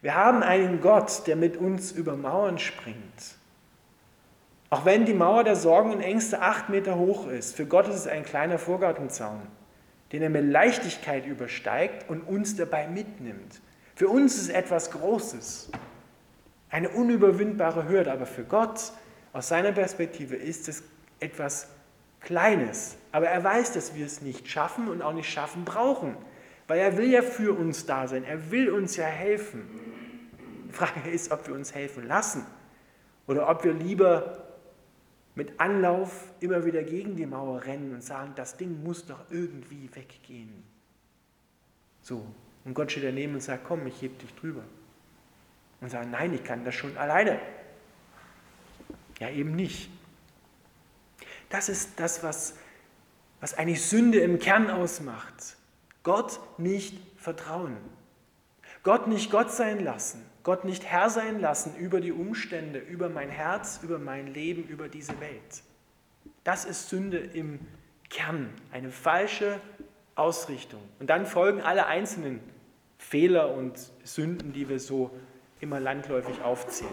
Wir 0.01 0.15
haben 0.15 0.41
einen 0.41 0.81
Gott, 0.81 1.27
der 1.27 1.35
mit 1.35 1.57
uns 1.57 1.91
über 1.91 2.15
Mauern 2.15 2.57
springt. 2.57 3.35
Auch 4.69 4.85
wenn 4.85 5.05
die 5.05 5.13
Mauer 5.13 5.43
der 5.43 5.55
Sorgen 5.55 5.91
und 5.91 6.01
Ängste 6.01 6.41
acht 6.41 6.69
Meter 6.69 6.97
hoch 6.97 7.27
ist, 7.27 7.55
für 7.55 7.65
Gott 7.65 7.87
ist 7.87 7.95
es 7.95 8.07
ein 8.07 8.23
kleiner 8.23 8.57
Vorgartenzaun 8.57 9.41
den 10.11 10.21
er 10.21 10.29
mit 10.29 10.45
Leichtigkeit 10.45 11.25
übersteigt 11.25 12.09
und 12.09 12.21
uns 12.21 12.55
dabei 12.55 12.87
mitnimmt. 12.87 13.61
Für 13.95 14.09
uns 14.09 14.35
ist 14.35 14.43
es 14.43 14.49
etwas 14.49 14.91
Großes, 14.91 15.71
eine 16.69 16.89
unüberwindbare 16.89 17.87
Hürde, 17.87 18.11
aber 18.11 18.25
für 18.25 18.43
Gott 18.43 18.91
aus 19.33 19.47
seiner 19.47 19.71
Perspektive 19.71 20.35
ist 20.35 20.67
es 20.67 20.83
etwas 21.19 21.67
Kleines. 22.21 22.97
Aber 23.11 23.27
er 23.27 23.43
weiß, 23.43 23.73
dass 23.73 23.95
wir 23.95 24.05
es 24.05 24.21
nicht 24.21 24.47
schaffen 24.47 24.87
und 24.87 25.01
auch 25.01 25.13
nicht 25.13 25.29
schaffen 25.29 25.65
brauchen, 25.65 26.15
weil 26.67 26.79
er 26.79 26.97
will 26.97 27.11
ja 27.11 27.21
für 27.21 27.57
uns 27.57 27.85
da 27.85 28.07
sein, 28.07 28.23
er 28.23 28.51
will 28.51 28.69
uns 28.69 28.95
ja 28.95 29.05
helfen. 29.05 29.67
Die 30.69 30.73
Frage 30.73 31.09
ist, 31.09 31.31
ob 31.31 31.47
wir 31.47 31.55
uns 31.55 31.75
helfen 31.75 32.07
lassen 32.07 32.45
oder 33.27 33.49
ob 33.49 33.63
wir 33.63 33.73
lieber 33.73 34.47
mit 35.35 35.59
Anlauf 35.59 36.31
immer 36.39 36.65
wieder 36.65 36.83
gegen 36.83 37.15
die 37.15 37.25
Mauer 37.25 37.63
rennen 37.65 37.93
und 37.93 38.03
sagen, 38.03 38.33
das 38.35 38.57
Ding 38.57 38.83
muss 38.83 39.05
doch 39.05 39.19
irgendwie 39.29 39.89
weggehen. 39.93 40.63
So, 42.01 42.25
und 42.65 42.73
Gott 42.73 42.91
steht 42.91 43.03
daneben 43.03 43.33
und 43.33 43.41
sagt, 43.41 43.63
komm, 43.65 43.85
ich 43.87 44.01
heb 44.01 44.19
dich 44.19 44.33
drüber. 44.35 44.63
Und 45.79 45.89
sagen, 45.89 46.11
nein, 46.11 46.33
ich 46.33 46.43
kann 46.43 46.63
das 46.63 46.75
schon 46.75 46.95
alleine. 46.97 47.39
Ja, 49.19 49.29
eben 49.29 49.55
nicht. 49.55 49.89
Das 51.51 51.69
ist 51.69 51.91
das, 51.97 52.23
was, 52.23 52.55
was 53.39 53.53
eigentlich 53.57 53.85
Sünde 53.85 54.19
im 54.19 54.39
Kern 54.39 54.69
ausmacht. 54.71 55.57
Gott 56.03 56.39
nicht 56.57 56.97
vertrauen. 57.17 57.77
Gott 58.83 59.07
nicht 59.07 59.29
Gott 59.29 59.51
sein 59.51 59.83
lassen. 59.83 60.25
Gott 60.43 60.65
nicht 60.65 60.85
Herr 60.85 61.09
sein 61.09 61.39
lassen 61.39 61.75
über 61.75 62.01
die 62.01 62.11
Umstände, 62.11 62.79
über 62.79 63.09
mein 63.09 63.29
Herz, 63.29 63.79
über 63.83 63.99
mein 63.99 64.33
Leben, 64.33 64.63
über 64.63 64.89
diese 64.89 65.19
Welt. 65.19 65.63
Das 66.43 66.65
ist 66.65 66.89
Sünde 66.89 67.19
im 67.19 67.59
Kern, 68.09 68.49
eine 68.71 68.89
falsche 68.89 69.61
Ausrichtung. 70.15 70.81
Und 70.99 71.11
dann 71.11 71.27
folgen 71.27 71.61
alle 71.61 71.85
einzelnen 71.85 72.39
Fehler 72.97 73.53
und 73.53 73.77
Sünden, 74.03 74.51
die 74.53 74.67
wir 74.67 74.79
so 74.79 75.11
immer 75.59 75.79
landläufig 75.79 76.41
aufzählen. 76.41 76.91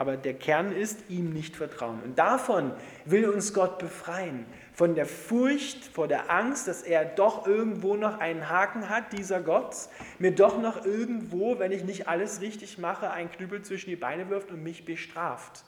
Aber 0.00 0.16
der 0.16 0.32
Kern 0.32 0.72
ist 0.72 1.10
ihm 1.10 1.30
nicht 1.30 1.56
vertrauen. 1.56 2.00
Und 2.02 2.18
davon 2.18 2.72
will 3.04 3.28
uns 3.28 3.52
Gott 3.52 3.78
befreien. 3.78 4.46
Von 4.72 4.94
der 4.94 5.04
Furcht, 5.04 5.84
vor 5.84 6.08
der 6.08 6.30
Angst, 6.30 6.68
dass 6.68 6.82
er 6.82 7.04
doch 7.04 7.46
irgendwo 7.46 7.96
noch 7.96 8.18
einen 8.18 8.48
Haken 8.48 8.88
hat, 8.88 9.12
dieser 9.12 9.42
Gott, 9.42 9.76
mir 10.18 10.34
doch 10.34 10.58
noch 10.58 10.86
irgendwo, 10.86 11.58
wenn 11.58 11.70
ich 11.70 11.84
nicht 11.84 12.08
alles 12.08 12.40
richtig 12.40 12.78
mache, 12.78 13.10
einen 13.10 13.30
Knüppel 13.30 13.60
zwischen 13.60 13.90
die 13.90 13.96
Beine 13.96 14.30
wirft 14.30 14.50
und 14.50 14.62
mich 14.62 14.86
bestraft. 14.86 15.64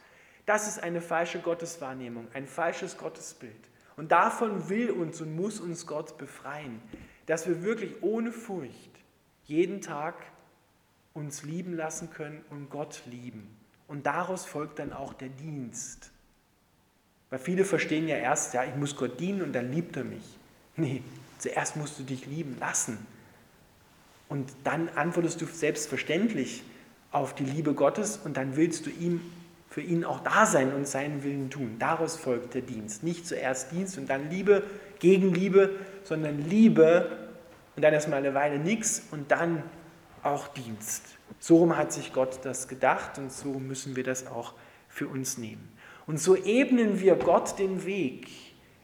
Das 0.47 0.67
ist 0.67 0.83
eine 0.83 1.03
falsche 1.03 1.41
Gotteswahrnehmung, 1.41 2.27
ein 2.33 2.47
falsches 2.47 2.97
Gottesbild. 2.97 3.69
Und 3.99 4.13
davon 4.13 4.71
will 4.71 4.93
uns 4.93 5.21
und 5.21 5.37
muss 5.37 5.61
uns 5.61 5.87
Gott 5.87 6.17
befreien, 6.17 6.81
dass 7.27 7.47
wir 7.47 7.63
wirklich 7.63 8.03
ohne 8.03 8.33
Furcht 8.33 8.93
jeden 9.45 9.83
Tag 9.83 10.15
uns 11.13 11.43
lieben 11.43 11.77
lassen 11.77 12.09
können 12.09 12.43
und 12.49 12.71
Gott 12.71 13.03
lieben. 13.05 13.59
Und 13.93 14.07
daraus 14.07 14.47
folgt 14.47 14.79
dann 14.79 14.95
auch 14.95 15.13
der 15.13 15.29
Dienst. 15.29 16.13
Weil 17.29 17.39
viele 17.39 17.67
verstehen 17.67 18.09
ja 18.09 18.17
erst, 18.17 18.55
ja, 18.55 18.65
ich 18.65 18.75
muss 18.75 18.97
Gott 18.97 19.21
dienen 19.21 19.43
und 19.43 19.53
dann 19.53 19.71
liebt 19.71 19.99
er 19.99 20.05
mich. 20.05 20.25
Nee, 20.77 21.03
zuerst 21.39 21.77
musst 21.77 21.99
du 21.99 22.03
dich 22.03 22.25
lieben 22.25 22.57
lassen. 22.59 23.07
Und 24.31 24.51
dann 24.65 24.89
antwortest 24.95 25.43
du 25.43 25.45
selbstverständlich 25.45 26.63
auf 27.11 27.35
die 27.35 27.45
Liebe 27.45 27.75
Gottes 27.75 28.17
und 28.17 28.39
dann 28.39 28.57
willst 28.57 28.87
du 28.87 28.91
ihm 28.91 29.21
für 29.69 29.83
ihn 29.83 30.07
auch 30.07 30.21
da 30.21 30.47
sein 30.47 30.73
und 30.73 30.89
seinen 30.89 31.23
Willen 31.23 31.51
tun. 31.51 31.77
Daraus 31.79 32.17
folgt 32.17 32.55
der 32.55 32.63
Dienst. 32.63 33.03
Nicht 33.03 33.27
zuerst 33.27 33.73
Dienst 33.73 33.99
und 33.99 34.09
dann 34.09 34.31
Liebe 34.31 34.63
gegen 35.01 35.35
Liebe, 35.35 35.69
sondern 36.05 36.39
Liebe 36.49 37.29
und 37.77 37.83
dann 37.83 37.93
erstmal 37.93 38.21
eine 38.21 38.33
Weile 38.33 38.59
nichts 38.59 39.03
und 39.11 39.31
dann 39.31 39.63
auch 40.23 40.49
Dienst. 40.49 41.17
So 41.39 41.75
hat 41.77 41.93
sich 41.93 42.13
Gott 42.13 42.41
das 42.45 42.69
gedacht 42.69 43.19
und 43.19 43.33
so 43.33 43.59
müssen 43.59 43.97
wir 43.97 44.05
das 44.05 44.27
auch 44.27 44.55
für 44.89 45.09
uns 45.09 45.39
nehmen. 45.39 45.73
Und 46.07 46.19
so 46.19 46.37
ebnen 46.37 47.01
wir 47.01 47.17
Gott 47.17 47.59
den 47.59 47.85
Weg 47.85 48.29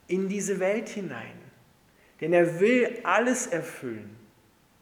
in 0.07 0.29
diese 0.29 0.61
Welt 0.61 0.89
hinein. 0.89 1.39
Denn 2.21 2.33
er 2.33 2.61
will 2.61 2.99
alles 3.05 3.47
erfüllen. 3.47 4.17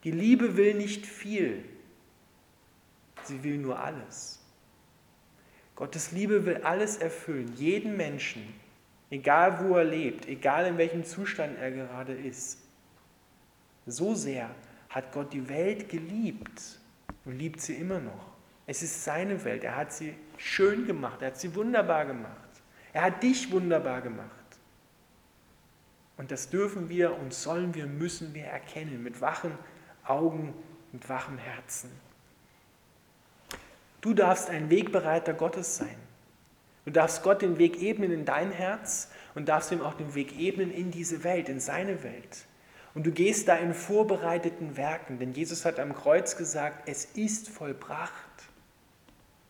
Die 0.04 0.10
Liebe 0.10 0.56
will 0.56 0.74
nicht 0.74 1.04
viel, 1.04 1.64
sie 3.24 3.42
will 3.42 3.58
nur 3.58 3.78
alles. 3.78 4.40
Gottes 5.74 6.12
Liebe 6.12 6.46
will 6.46 6.58
alles 6.58 6.96
erfüllen, 6.96 7.52
jeden 7.56 7.96
Menschen, 7.96 8.42
egal 9.10 9.64
wo 9.64 9.76
er 9.76 9.84
lebt, 9.84 10.26
egal 10.28 10.66
in 10.66 10.78
welchem 10.78 11.04
Zustand 11.04 11.58
er 11.58 11.70
gerade 11.72 12.14
ist. 12.14 12.58
So 13.86 14.14
sehr 14.14 14.48
hat 14.96 15.12
Gott 15.12 15.30
die 15.34 15.46
Welt 15.50 15.90
geliebt 15.90 16.80
und 17.26 17.38
liebt 17.38 17.60
sie 17.60 17.74
immer 17.74 18.00
noch. 18.00 18.32
Es 18.66 18.82
ist 18.82 19.04
seine 19.04 19.44
Welt. 19.44 19.62
Er 19.62 19.76
hat 19.76 19.92
sie 19.92 20.14
schön 20.38 20.86
gemacht. 20.86 21.20
Er 21.20 21.28
hat 21.28 21.38
sie 21.38 21.54
wunderbar 21.54 22.06
gemacht. 22.06 22.32
Er 22.94 23.02
hat 23.02 23.22
dich 23.22 23.52
wunderbar 23.52 24.00
gemacht. 24.00 24.30
Und 26.16 26.30
das 26.30 26.48
dürfen 26.48 26.88
wir 26.88 27.14
und 27.14 27.34
sollen 27.34 27.74
wir, 27.74 27.86
müssen 27.86 28.32
wir 28.32 28.44
erkennen 28.44 29.02
mit 29.02 29.20
wachen 29.20 29.52
Augen, 30.02 30.54
mit 30.92 31.06
wachem 31.10 31.36
Herzen. 31.36 31.90
Du 34.00 34.14
darfst 34.14 34.48
ein 34.48 34.70
Wegbereiter 34.70 35.34
Gottes 35.34 35.76
sein. 35.76 35.98
Du 36.86 36.90
darfst 36.90 37.22
Gott 37.22 37.42
den 37.42 37.58
Weg 37.58 37.82
ebnen 37.82 38.12
in 38.12 38.24
dein 38.24 38.50
Herz 38.50 39.10
und 39.34 39.46
darfst 39.46 39.72
ihm 39.72 39.82
auch 39.82 39.94
den 39.94 40.14
Weg 40.14 40.38
ebnen 40.38 40.72
in 40.72 40.90
diese 40.90 41.22
Welt, 41.22 41.50
in 41.50 41.60
seine 41.60 42.02
Welt. 42.02 42.46
Und 42.96 43.04
du 43.04 43.10
gehst 43.10 43.46
da 43.46 43.56
in 43.56 43.74
vorbereiteten 43.74 44.78
Werken, 44.78 45.18
denn 45.18 45.32
Jesus 45.32 45.66
hat 45.66 45.78
am 45.78 45.94
Kreuz 45.94 46.38
gesagt, 46.38 46.88
es 46.88 47.04
ist 47.04 47.50
vollbracht. 47.50 48.10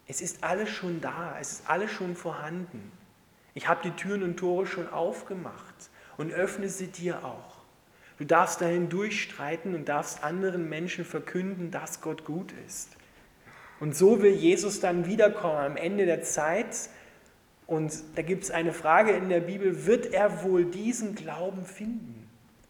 Es 0.09 0.21
ist 0.21 0.43
alles 0.43 0.69
schon 0.69 1.01
da, 1.01 1.37
es 1.41 1.53
ist 1.53 1.71
alles 1.71 1.93
schon 1.93 2.17
vorhanden. 2.17 2.91
Ich 3.55 3.69
habe 3.69 3.83
die 3.85 3.93
Türen 3.93 4.25
und 4.25 4.37
Tore 4.37 4.67
schon 4.67 4.89
aufgemacht 4.89 5.77
und 6.17 6.33
öffne 6.33 6.69
sie 6.69 6.89
dir 6.89 7.25
auch. 7.25 7.59
Du 8.19 8.25
darfst 8.25 8.61
dahin 8.63 8.89
durchstreiten 8.89 9.77
und 9.77 9.89
darfst 9.89 10.25
anderen 10.25 10.69
Menschen 10.69 11.05
verkünden, 11.05 11.71
dass 11.71 12.01
Gott 12.01 12.25
gut 12.25 12.53
ist. 12.67 12.97
Und 13.79 13.95
so 13.95 14.23
will 14.23 14.35
Jesus 14.35 14.81
dann 14.81 15.07
wiederkommen 15.07 15.59
am 15.59 15.77
Ende 15.77 16.05
der 16.05 16.23
Zeit. 16.23 16.89
Und 17.69 17.93
da 18.17 18.23
gibt 18.23 18.43
es 18.43 18.51
eine 18.51 18.73
Frage 18.73 19.13
in 19.13 19.29
der 19.29 19.39
Bibel, 19.41 19.87
wird 19.87 20.13
er 20.13 20.43
wohl 20.43 20.65
diesen 20.65 21.15
Glauben 21.15 21.65
finden, 21.65 22.26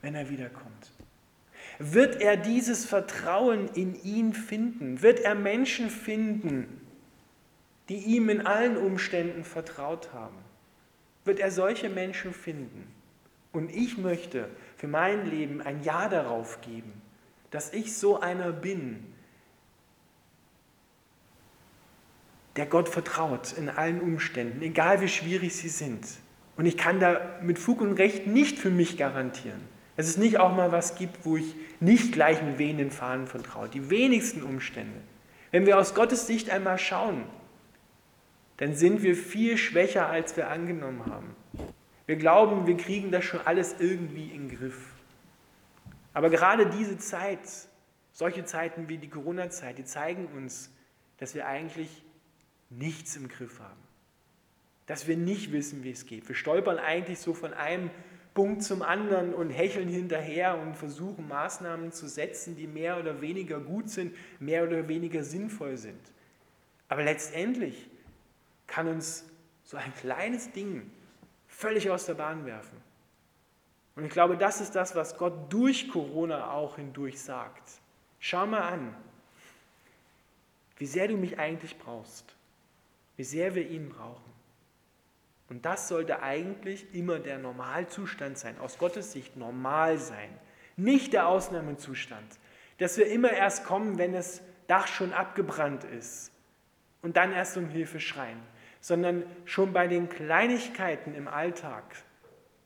wenn 0.06 0.14
er 0.14 0.30
wiederkommt? 0.30 0.92
Wird 1.80 2.20
er 2.20 2.36
dieses 2.36 2.84
Vertrauen 2.84 3.68
in 3.74 4.00
ihn 4.04 4.34
finden? 4.34 5.02
Wird 5.02 5.18
er 5.18 5.34
Menschen 5.34 5.90
finden, 5.90 6.80
die 7.88 7.96
ihm 7.96 8.28
in 8.28 8.46
allen 8.46 8.76
Umständen 8.76 9.42
vertraut 9.42 10.12
haben? 10.12 10.36
Wird 11.24 11.40
er 11.40 11.50
solche 11.50 11.88
Menschen 11.88 12.32
finden? 12.32 12.86
Und 13.50 13.74
ich 13.74 13.98
möchte 13.98 14.48
für 14.76 14.86
mein 14.86 15.28
Leben 15.28 15.60
ein 15.60 15.82
Ja 15.82 16.08
darauf 16.08 16.60
geben, 16.60 17.02
dass 17.50 17.72
ich 17.72 17.96
so 17.96 18.20
einer 18.20 18.52
bin, 18.52 19.12
der 22.54 22.66
Gott 22.66 22.88
vertraut 22.88 23.54
in 23.54 23.68
allen 23.68 24.00
Umständen, 24.00 24.62
egal 24.62 25.00
wie 25.00 25.08
schwierig 25.08 25.56
sie 25.56 25.68
sind. 25.68 26.06
Und 26.56 26.64
ich 26.64 26.76
kann 26.76 27.00
da 27.00 27.40
mit 27.42 27.58
Fug 27.58 27.80
und 27.80 27.94
Recht 27.94 28.28
nicht 28.28 28.56
für 28.56 28.70
mich 28.70 28.96
garantieren, 28.96 29.75
dass 29.96 30.06
es 30.06 30.16
nicht 30.16 30.38
auch 30.38 30.54
mal 30.54 30.72
was 30.72 30.94
gibt, 30.94 31.24
wo 31.24 31.36
ich 31.36 31.54
nicht 31.80 32.12
gleich 32.12 32.42
mit 32.42 32.58
wehenden 32.58 32.90
Fahnen 32.90 33.26
vertraue. 33.26 33.68
Die 33.68 33.90
wenigsten 33.90 34.42
Umstände. 34.42 35.00
Wenn 35.50 35.66
wir 35.66 35.78
aus 35.78 35.94
Gottes 35.94 36.26
Sicht 36.26 36.50
einmal 36.50 36.78
schauen, 36.78 37.24
dann 38.58 38.74
sind 38.74 39.02
wir 39.02 39.16
viel 39.16 39.56
schwächer, 39.56 40.08
als 40.08 40.36
wir 40.36 40.48
angenommen 40.48 41.06
haben. 41.06 41.34
Wir 42.06 42.16
glauben, 42.16 42.66
wir 42.66 42.76
kriegen 42.76 43.10
das 43.10 43.24
schon 43.24 43.40
alles 43.44 43.76
irgendwie 43.78 44.28
in 44.28 44.48
den 44.48 44.58
Griff. 44.58 44.94
Aber 46.14 46.30
gerade 46.30 46.66
diese 46.66 46.96
Zeit, 46.98 47.40
solche 48.12 48.44
Zeiten 48.44 48.88
wie 48.88 48.98
die 48.98 49.08
Corona-Zeit, 49.08 49.78
die 49.78 49.84
zeigen 49.84 50.26
uns, 50.34 50.70
dass 51.18 51.34
wir 51.34 51.46
eigentlich 51.46 52.04
nichts 52.70 53.16
im 53.16 53.28
Griff 53.28 53.60
haben. 53.60 53.80
Dass 54.86 55.06
wir 55.06 55.16
nicht 55.16 55.52
wissen, 55.52 55.82
wie 55.84 55.90
es 55.90 56.06
geht. 56.06 56.28
Wir 56.28 56.34
stolpern 56.34 56.78
eigentlich 56.78 57.18
so 57.18 57.34
von 57.34 57.52
einem 57.52 57.90
Punkt 58.36 58.62
zum 58.62 58.82
anderen 58.82 59.32
und 59.32 59.48
hecheln 59.48 59.88
hinterher 59.88 60.58
und 60.58 60.76
versuchen 60.76 61.26
Maßnahmen 61.26 61.90
zu 61.90 62.06
setzen, 62.06 62.54
die 62.54 62.66
mehr 62.66 62.98
oder 63.00 63.22
weniger 63.22 63.58
gut 63.58 63.88
sind, 63.88 64.14
mehr 64.38 64.64
oder 64.64 64.86
weniger 64.88 65.24
sinnvoll 65.24 65.78
sind. 65.78 66.12
Aber 66.88 67.02
letztendlich 67.02 67.88
kann 68.66 68.88
uns 68.88 69.24
so 69.64 69.78
ein 69.78 69.90
kleines 69.94 70.52
Ding 70.52 70.90
völlig 71.48 71.88
aus 71.88 72.04
der 72.04 72.12
Bahn 72.12 72.44
werfen. 72.44 72.76
Und 73.94 74.04
ich 74.04 74.10
glaube, 74.10 74.36
das 74.36 74.60
ist 74.60 74.76
das, 74.76 74.94
was 74.94 75.16
Gott 75.16 75.50
durch 75.50 75.88
Corona 75.88 76.50
auch 76.50 76.76
hindurch 76.76 77.18
sagt. 77.18 77.80
Schau 78.20 78.46
mal 78.46 78.60
an, 78.60 78.94
wie 80.76 80.86
sehr 80.86 81.08
du 81.08 81.16
mich 81.16 81.38
eigentlich 81.38 81.78
brauchst, 81.78 82.36
wie 83.16 83.24
sehr 83.24 83.54
wir 83.54 83.66
ihn 83.66 83.88
brauchen. 83.88 84.25
Und 85.48 85.64
das 85.64 85.88
sollte 85.88 86.22
eigentlich 86.22 86.94
immer 86.94 87.18
der 87.18 87.38
Normalzustand 87.38 88.38
sein, 88.38 88.58
aus 88.58 88.78
Gottes 88.78 89.12
Sicht 89.12 89.36
normal 89.36 89.98
sein, 89.98 90.30
nicht 90.76 91.12
der 91.12 91.28
Ausnahmezustand, 91.28 92.26
dass 92.78 92.98
wir 92.98 93.06
immer 93.06 93.30
erst 93.30 93.64
kommen, 93.64 93.98
wenn 93.98 94.12
das 94.12 94.42
Dach 94.66 94.86
schon 94.88 95.12
abgebrannt 95.12 95.84
ist 95.84 96.32
und 97.02 97.16
dann 97.16 97.32
erst 97.32 97.56
um 97.56 97.68
Hilfe 97.68 98.00
schreien 98.00 98.40
sondern 98.86 99.24
schon 99.46 99.72
bei 99.72 99.88
den 99.88 100.08
Kleinigkeiten 100.08 101.12
im 101.16 101.26
Alltag 101.26 101.82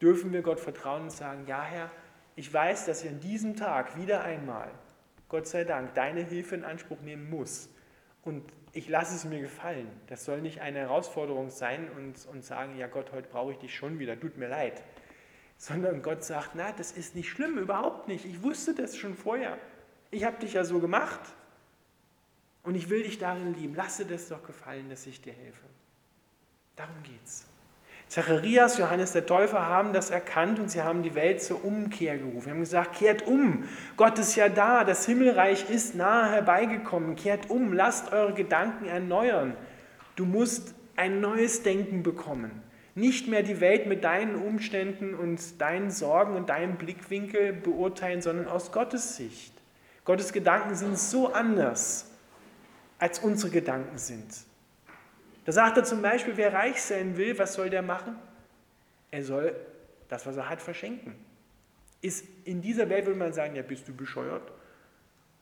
dürfen 0.02 0.34
wir 0.34 0.42
Gott 0.42 0.60
vertrauen 0.60 1.04
und 1.04 1.12
sagen, 1.12 1.46
ja 1.46 1.62
Herr, 1.62 1.90
ich 2.36 2.52
weiß, 2.52 2.84
dass 2.84 3.02
ich 3.02 3.08
an 3.08 3.20
diesem 3.20 3.56
Tag 3.56 3.96
wieder 3.96 4.22
einmal, 4.22 4.70
Gott 5.30 5.46
sei 5.46 5.64
Dank, 5.64 5.94
deine 5.94 6.20
Hilfe 6.20 6.56
in 6.56 6.64
Anspruch 6.64 7.00
nehmen 7.00 7.30
muss. 7.30 7.70
Und 8.22 8.44
ich 8.72 8.88
lasse 8.88 9.14
es 9.14 9.24
mir 9.24 9.40
gefallen. 9.40 9.88
Das 10.06 10.24
soll 10.24 10.40
nicht 10.40 10.60
eine 10.60 10.78
Herausforderung 10.78 11.50
sein 11.50 11.90
und, 11.96 12.26
und 12.26 12.44
sagen, 12.44 12.76
ja 12.76 12.86
Gott, 12.86 13.12
heute 13.12 13.28
brauche 13.28 13.52
ich 13.52 13.58
dich 13.58 13.74
schon 13.74 13.98
wieder, 13.98 14.18
tut 14.18 14.36
mir 14.36 14.48
leid. 14.48 14.82
Sondern 15.56 16.02
Gott 16.02 16.24
sagt, 16.24 16.52
na, 16.54 16.72
das 16.72 16.92
ist 16.92 17.14
nicht 17.14 17.28
schlimm, 17.28 17.58
überhaupt 17.58 18.08
nicht. 18.08 18.24
Ich 18.24 18.42
wusste 18.42 18.74
das 18.74 18.96
schon 18.96 19.14
vorher. 19.14 19.58
Ich 20.10 20.24
habe 20.24 20.38
dich 20.38 20.54
ja 20.54 20.64
so 20.64 20.78
gemacht. 20.78 21.20
Und 22.62 22.74
ich 22.74 22.88
will 22.90 23.02
dich 23.02 23.18
darin 23.18 23.54
lieben. 23.54 23.74
Lasse 23.74 24.04
das 24.04 24.28
doch 24.28 24.42
gefallen, 24.44 24.88
dass 24.88 25.06
ich 25.06 25.20
dir 25.20 25.32
helfe. 25.32 25.66
Darum 26.76 27.02
geht's. 27.02 27.49
Zacharias, 28.10 28.76
Johannes 28.76 29.12
der 29.12 29.24
Täufer 29.24 29.68
haben 29.68 29.92
das 29.92 30.10
erkannt 30.10 30.58
und 30.58 30.68
sie 30.68 30.82
haben 30.82 31.04
die 31.04 31.14
Welt 31.14 31.40
zur 31.40 31.64
Umkehr 31.64 32.18
gerufen. 32.18 32.42
Sie 32.42 32.50
haben 32.50 32.58
gesagt, 32.58 32.96
kehrt 32.96 33.24
um, 33.24 33.68
Gott 33.96 34.18
ist 34.18 34.34
ja 34.34 34.48
da, 34.48 34.82
das 34.82 35.06
Himmelreich 35.06 35.70
ist 35.70 35.94
nahe 35.94 36.28
herbeigekommen, 36.28 37.14
kehrt 37.14 37.48
um, 37.50 37.72
lasst 37.72 38.12
eure 38.12 38.34
Gedanken 38.34 38.86
erneuern. 38.86 39.56
Du 40.16 40.24
musst 40.24 40.74
ein 40.96 41.20
neues 41.20 41.62
Denken 41.62 42.02
bekommen. 42.02 42.50
Nicht 42.96 43.28
mehr 43.28 43.44
die 43.44 43.60
Welt 43.60 43.86
mit 43.86 44.02
deinen 44.02 44.34
Umständen 44.34 45.14
und 45.14 45.60
deinen 45.60 45.92
Sorgen 45.92 46.34
und 46.34 46.48
deinem 46.48 46.78
Blickwinkel 46.78 47.52
beurteilen, 47.52 48.22
sondern 48.22 48.48
aus 48.48 48.72
Gottes 48.72 49.14
Sicht. 49.14 49.54
Gottes 50.04 50.32
Gedanken 50.32 50.74
sind 50.74 50.98
so 50.98 51.32
anders, 51.32 52.10
als 52.98 53.20
unsere 53.20 53.52
Gedanken 53.52 53.98
sind. 53.98 54.49
Da 55.50 55.54
sagt 55.54 55.78
er 55.78 55.82
zum 55.82 56.00
Beispiel, 56.00 56.36
wer 56.36 56.52
reich 56.52 56.80
sein 56.80 57.16
will, 57.16 57.36
was 57.36 57.54
soll 57.54 57.70
der 57.70 57.82
machen? 57.82 58.16
Er 59.10 59.24
soll 59.24 59.56
das, 60.08 60.24
was 60.24 60.36
er 60.36 60.48
hat, 60.48 60.62
verschenken. 60.62 61.16
Ist 62.00 62.24
in 62.44 62.62
dieser 62.62 62.88
Welt 62.88 63.06
würde 63.06 63.18
man 63.18 63.32
sagen, 63.32 63.56
ja, 63.56 63.62
bist 63.62 63.88
du 63.88 63.92
bescheuert? 63.92 64.48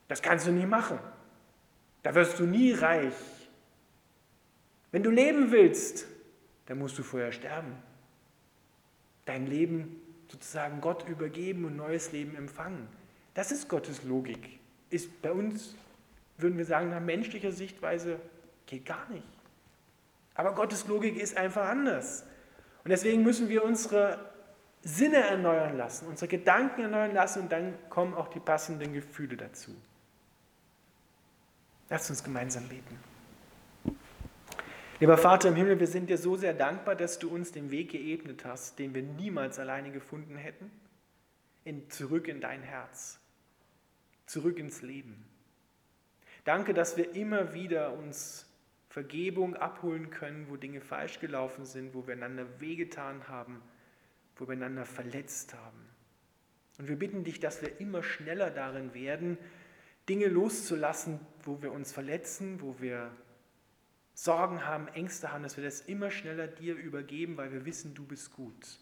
Das 0.08 0.22
kannst 0.22 0.46
du 0.46 0.50
nie 0.50 0.64
machen. 0.64 0.98
Da 2.02 2.14
wirst 2.14 2.38
du 2.38 2.46
nie 2.46 2.72
reich. 2.72 3.12
Wenn 4.92 5.02
du 5.02 5.10
leben 5.10 5.52
willst, 5.52 6.06
dann 6.64 6.78
musst 6.78 6.98
du 6.98 7.02
vorher 7.02 7.30
sterben. 7.30 7.76
Dein 9.26 9.46
Leben 9.46 10.00
sozusagen 10.28 10.80
Gott 10.80 11.06
übergeben 11.06 11.66
und 11.66 11.76
neues 11.76 12.12
Leben 12.12 12.34
empfangen. 12.34 12.88
Das 13.34 13.52
ist 13.52 13.68
Gottes 13.68 14.04
Logik. 14.04 14.58
Ist 14.88 15.20
bei 15.20 15.32
uns, 15.32 15.74
würden 16.38 16.56
wir 16.56 16.64
sagen, 16.64 16.88
nach 16.88 16.98
menschlicher 16.98 17.52
Sichtweise 17.52 18.18
geht 18.64 18.86
gar 18.86 19.06
nicht. 19.10 19.37
Aber 20.38 20.54
Gottes 20.54 20.86
Logik 20.86 21.16
ist 21.16 21.36
einfach 21.36 21.68
anders. 21.68 22.24
Und 22.84 22.90
deswegen 22.90 23.24
müssen 23.24 23.48
wir 23.48 23.64
unsere 23.64 24.30
Sinne 24.82 25.16
erneuern 25.16 25.76
lassen, 25.76 26.06
unsere 26.06 26.28
Gedanken 26.28 26.82
erneuern 26.82 27.12
lassen 27.12 27.42
und 27.42 27.52
dann 27.52 27.74
kommen 27.90 28.14
auch 28.14 28.28
die 28.28 28.38
passenden 28.38 28.92
Gefühle 28.92 29.36
dazu. 29.36 29.74
Lasst 31.90 32.08
uns 32.08 32.22
gemeinsam 32.22 32.68
beten. 32.68 33.00
Lieber 35.00 35.18
Vater 35.18 35.48
im 35.48 35.56
Himmel, 35.56 35.80
wir 35.80 35.88
sind 35.88 36.08
dir 36.08 36.18
so 36.18 36.36
sehr 36.36 36.54
dankbar, 36.54 36.94
dass 36.94 37.18
du 37.18 37.28
uns 37.28 37.50
den 37.50 37.72
Weg 37.72 37.90
geebnet 37.90 38.44
hast, 38.44 38.78
den 38.78 38.94
wir 38.94 39.02
niemals 39.02 39.58
alleine 39.58 39.90
gefunden 39.90 40.36
hätten, 40.36 40.70
in, 41.64 41.90
zurück 41.90 42.28
in 42.28 42.40
dein 42.40 42.62
Herz, 42.62 43.18
zurück 44.26 44.60
ins 44.60 44.82
Leben. 44.82 45.24
Danke, 46.44 46.74
dass 46.74 46.96
wir 46.96 47.16
immer 47.16 47.54
wieder 47.54 47.92
uns 47.94 48.47
Vergebung 48.98 49.54
abholen 49.54 50.10
können, 50.10 50.48
wo 50.48 50.56
Dinge 50.56 50.80
falsch 50.80 51.20
gelaufen 51.20 51.64
sind, 51.64 51.94
wo 51.94 52.08
wir 52.08 52.14
einander 52.14 52.44
wehgetan 52.58 53.28
haben, 53.28 53.62
wo 54.34 54.48
wir 54.48 54.54
einander 54.54 54.84
verletzt 54.84 55.54
haben. 55.54 55.78
Und 56.78 56.88
wir 56.88 56.96
bitten 56.96 57.22
dich, 57.22 57.38
dass 57.38 57.62
wir 57.62 57.80
immer 57.80 58.02
schneller 58.02 58.50
darin 58.50 58.94
werden, 58.94 59.38
Dinge 60.08 60.26
loszulassen, 60.26 61.20
wo 61.44 61.62
wir 61.62 61.70
uns 61.70 61.92
verletzen, 61.92 62.60
wo 62.60 62.80
wir 62.80 63.12
Sorgen 64.14 64.64
haben, 64.66 64.88
Ängste 64.88 65.32
haben, 65.32 65.44
dass 65.44 65.56
wir 65.56 65.62
das 65.62 65.82
immer 65.82 66.10
schneller 66.10 66.48
dir 66.48 66.74
übergeben, 66.74 67.36
weil 67.36 67.52
wir 67.52 67.64
wissen, 67.64 67.94
du 67.94 68.04
bist 68.04 68.32
gut. 68.32 68.80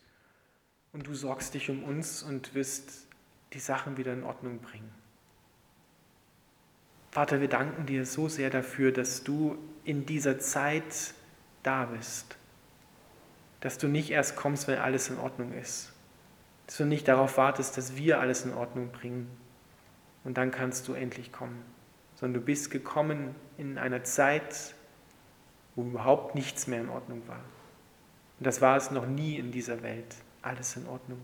Und 0.95 1.07
du 1.07 1.15
sorgst 1.15 1.53
dich 1.53 1.69
um 1.69 1.85
uns 1.85 2.23
und 2.23 2.55
wirst 2.55 3.07
die 3.53 3.61
Sachen 3.61 3.99
wieder 3.99 4.15
in 4.15 4.23
Ordnung 4.23 4.61
bringen. 4.61 4.91
Vater, 7.17 7.41
wir 7.41 7.49
danken 7.49 7.87
dir 7.87 8.05
so 8.05 8.29
sehr 8.29 8.51
dafür, 8.51 8.93
dass 8.93 9.25
du 9.25 9.57
in 9.85 10.05
dieser 10.05 10.39
Zeit 10.39 11.15
da 11.63 11.87
bist. 11.87 12.37
Dass 13.61 13.79
du 13.79 13.89
nicht 13.89 14.11
erst 14.11 14.37
kommst, 14.37 14.69
wenn 14.69 14.79
alles 14.79 15.09
in 15.09 15.19
Ordnung 15.19 15.55
ist. 15.55 15.95
Dass 16.67 16.77
du 16.77 16.85
nicht 16.85 17.09
darauf 17.09 17.39
wartest, 17.39 17.79
dass 17.79 17.97
wir 17.97 18.21
alles 18.21 18.45
in 18.45 18.53
Ordnung 18.53 18.93
bringen. 18.93 19.31
Und 20.25 20.37
dann 20.37 20.51
kannst 20.51 20.89
du 20.89 20.93
endlich 20.93 21.33
kommen. 21.33 21.65
Sondern 22.17 22.43
du 22.43 22.45
bist 22.45 22.71
gekommen 22.71 23.35
in 23.57 23.79
einer 23.79 24.05
Zeit, 24.05 24.75
wo 25.75 25.85
überhaupt 25.85 26.35
nichts 26.35 26.67
mehr 26.67 26.83
in 26.83 26.91
Ordnung 26.91 27.23
war. 27.29 27.41
Und 28.39 28.47
das 28.47 28.61
war 28.61 28.77
es 28.77 28.91
noch 28.91 29.07
nie 29.07 29.39
in 29.39 29.53
dieser 29.53 29.83
Welt. 29.83 30.17
Alles 30.43 30.77
in 30.77 30.87
Ordnung. 30.87 31.23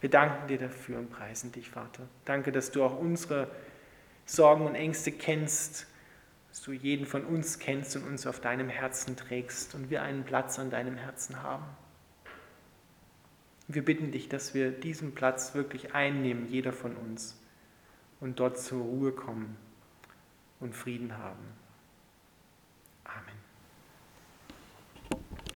Wir 0.00 0.08
danken 0.08 0.48
dir 0.48 0.56
dafür 0.56 0.98
und 0.98 1.10
preisen 1.10 1.52
dich, 1.52 1.68
Vater. 1.68 2.04
Danke, 2.24 2.52
dass 2.52 2.70
du 2.70 2.82
auch 2.82 2.98
unsere 2.98 3.48
Sorgen 4.30 4.64
und 4.64 4.76
Ängste 4.76 5.10
kennst, 5.10 5.88
dass 6.50 6.62
du 6.62 6.70
jeden 6.70 7.04
von 7.04 7.24
uns 7.24 7.58
kennst 7.58 7.96
und 7.96 8.04
uns 8.04 8.28
auf 8.28 8.40
deinem 8.40 8.68
Herzen 8.68 9.16
trägst 9.16 9.74
und 9.74 9.90
wir 9.90 10.02
einen 10.02 10.22
Platz 10.22 10.60
an 10.60 10.70
deinem 10.70 10.96
Herzen 10.96 11.42
haben. 11.42 11.64
Wir 13.66 13.84
bitten 13.84 14.12
dich, 14.12 14.28
dass 14.28 14.54
wir 14.54 14.70
diesen 14.70 15.16
Platz 15.16 15.54
wirklich 15.54 15.96
einnehmen, 15.96 16.46
jeder 16.48 16.72
von 16.72 16.94
uns, 16.94 17.40
und 18.20 18.38
dort 18.38 18.60
zur 18.60 18.82
Ruhe 18.82 19.10
kommen 19.10 19.56
und 20.60 20.76
Frieden 20.76 21.18
haben. 21.18 21.59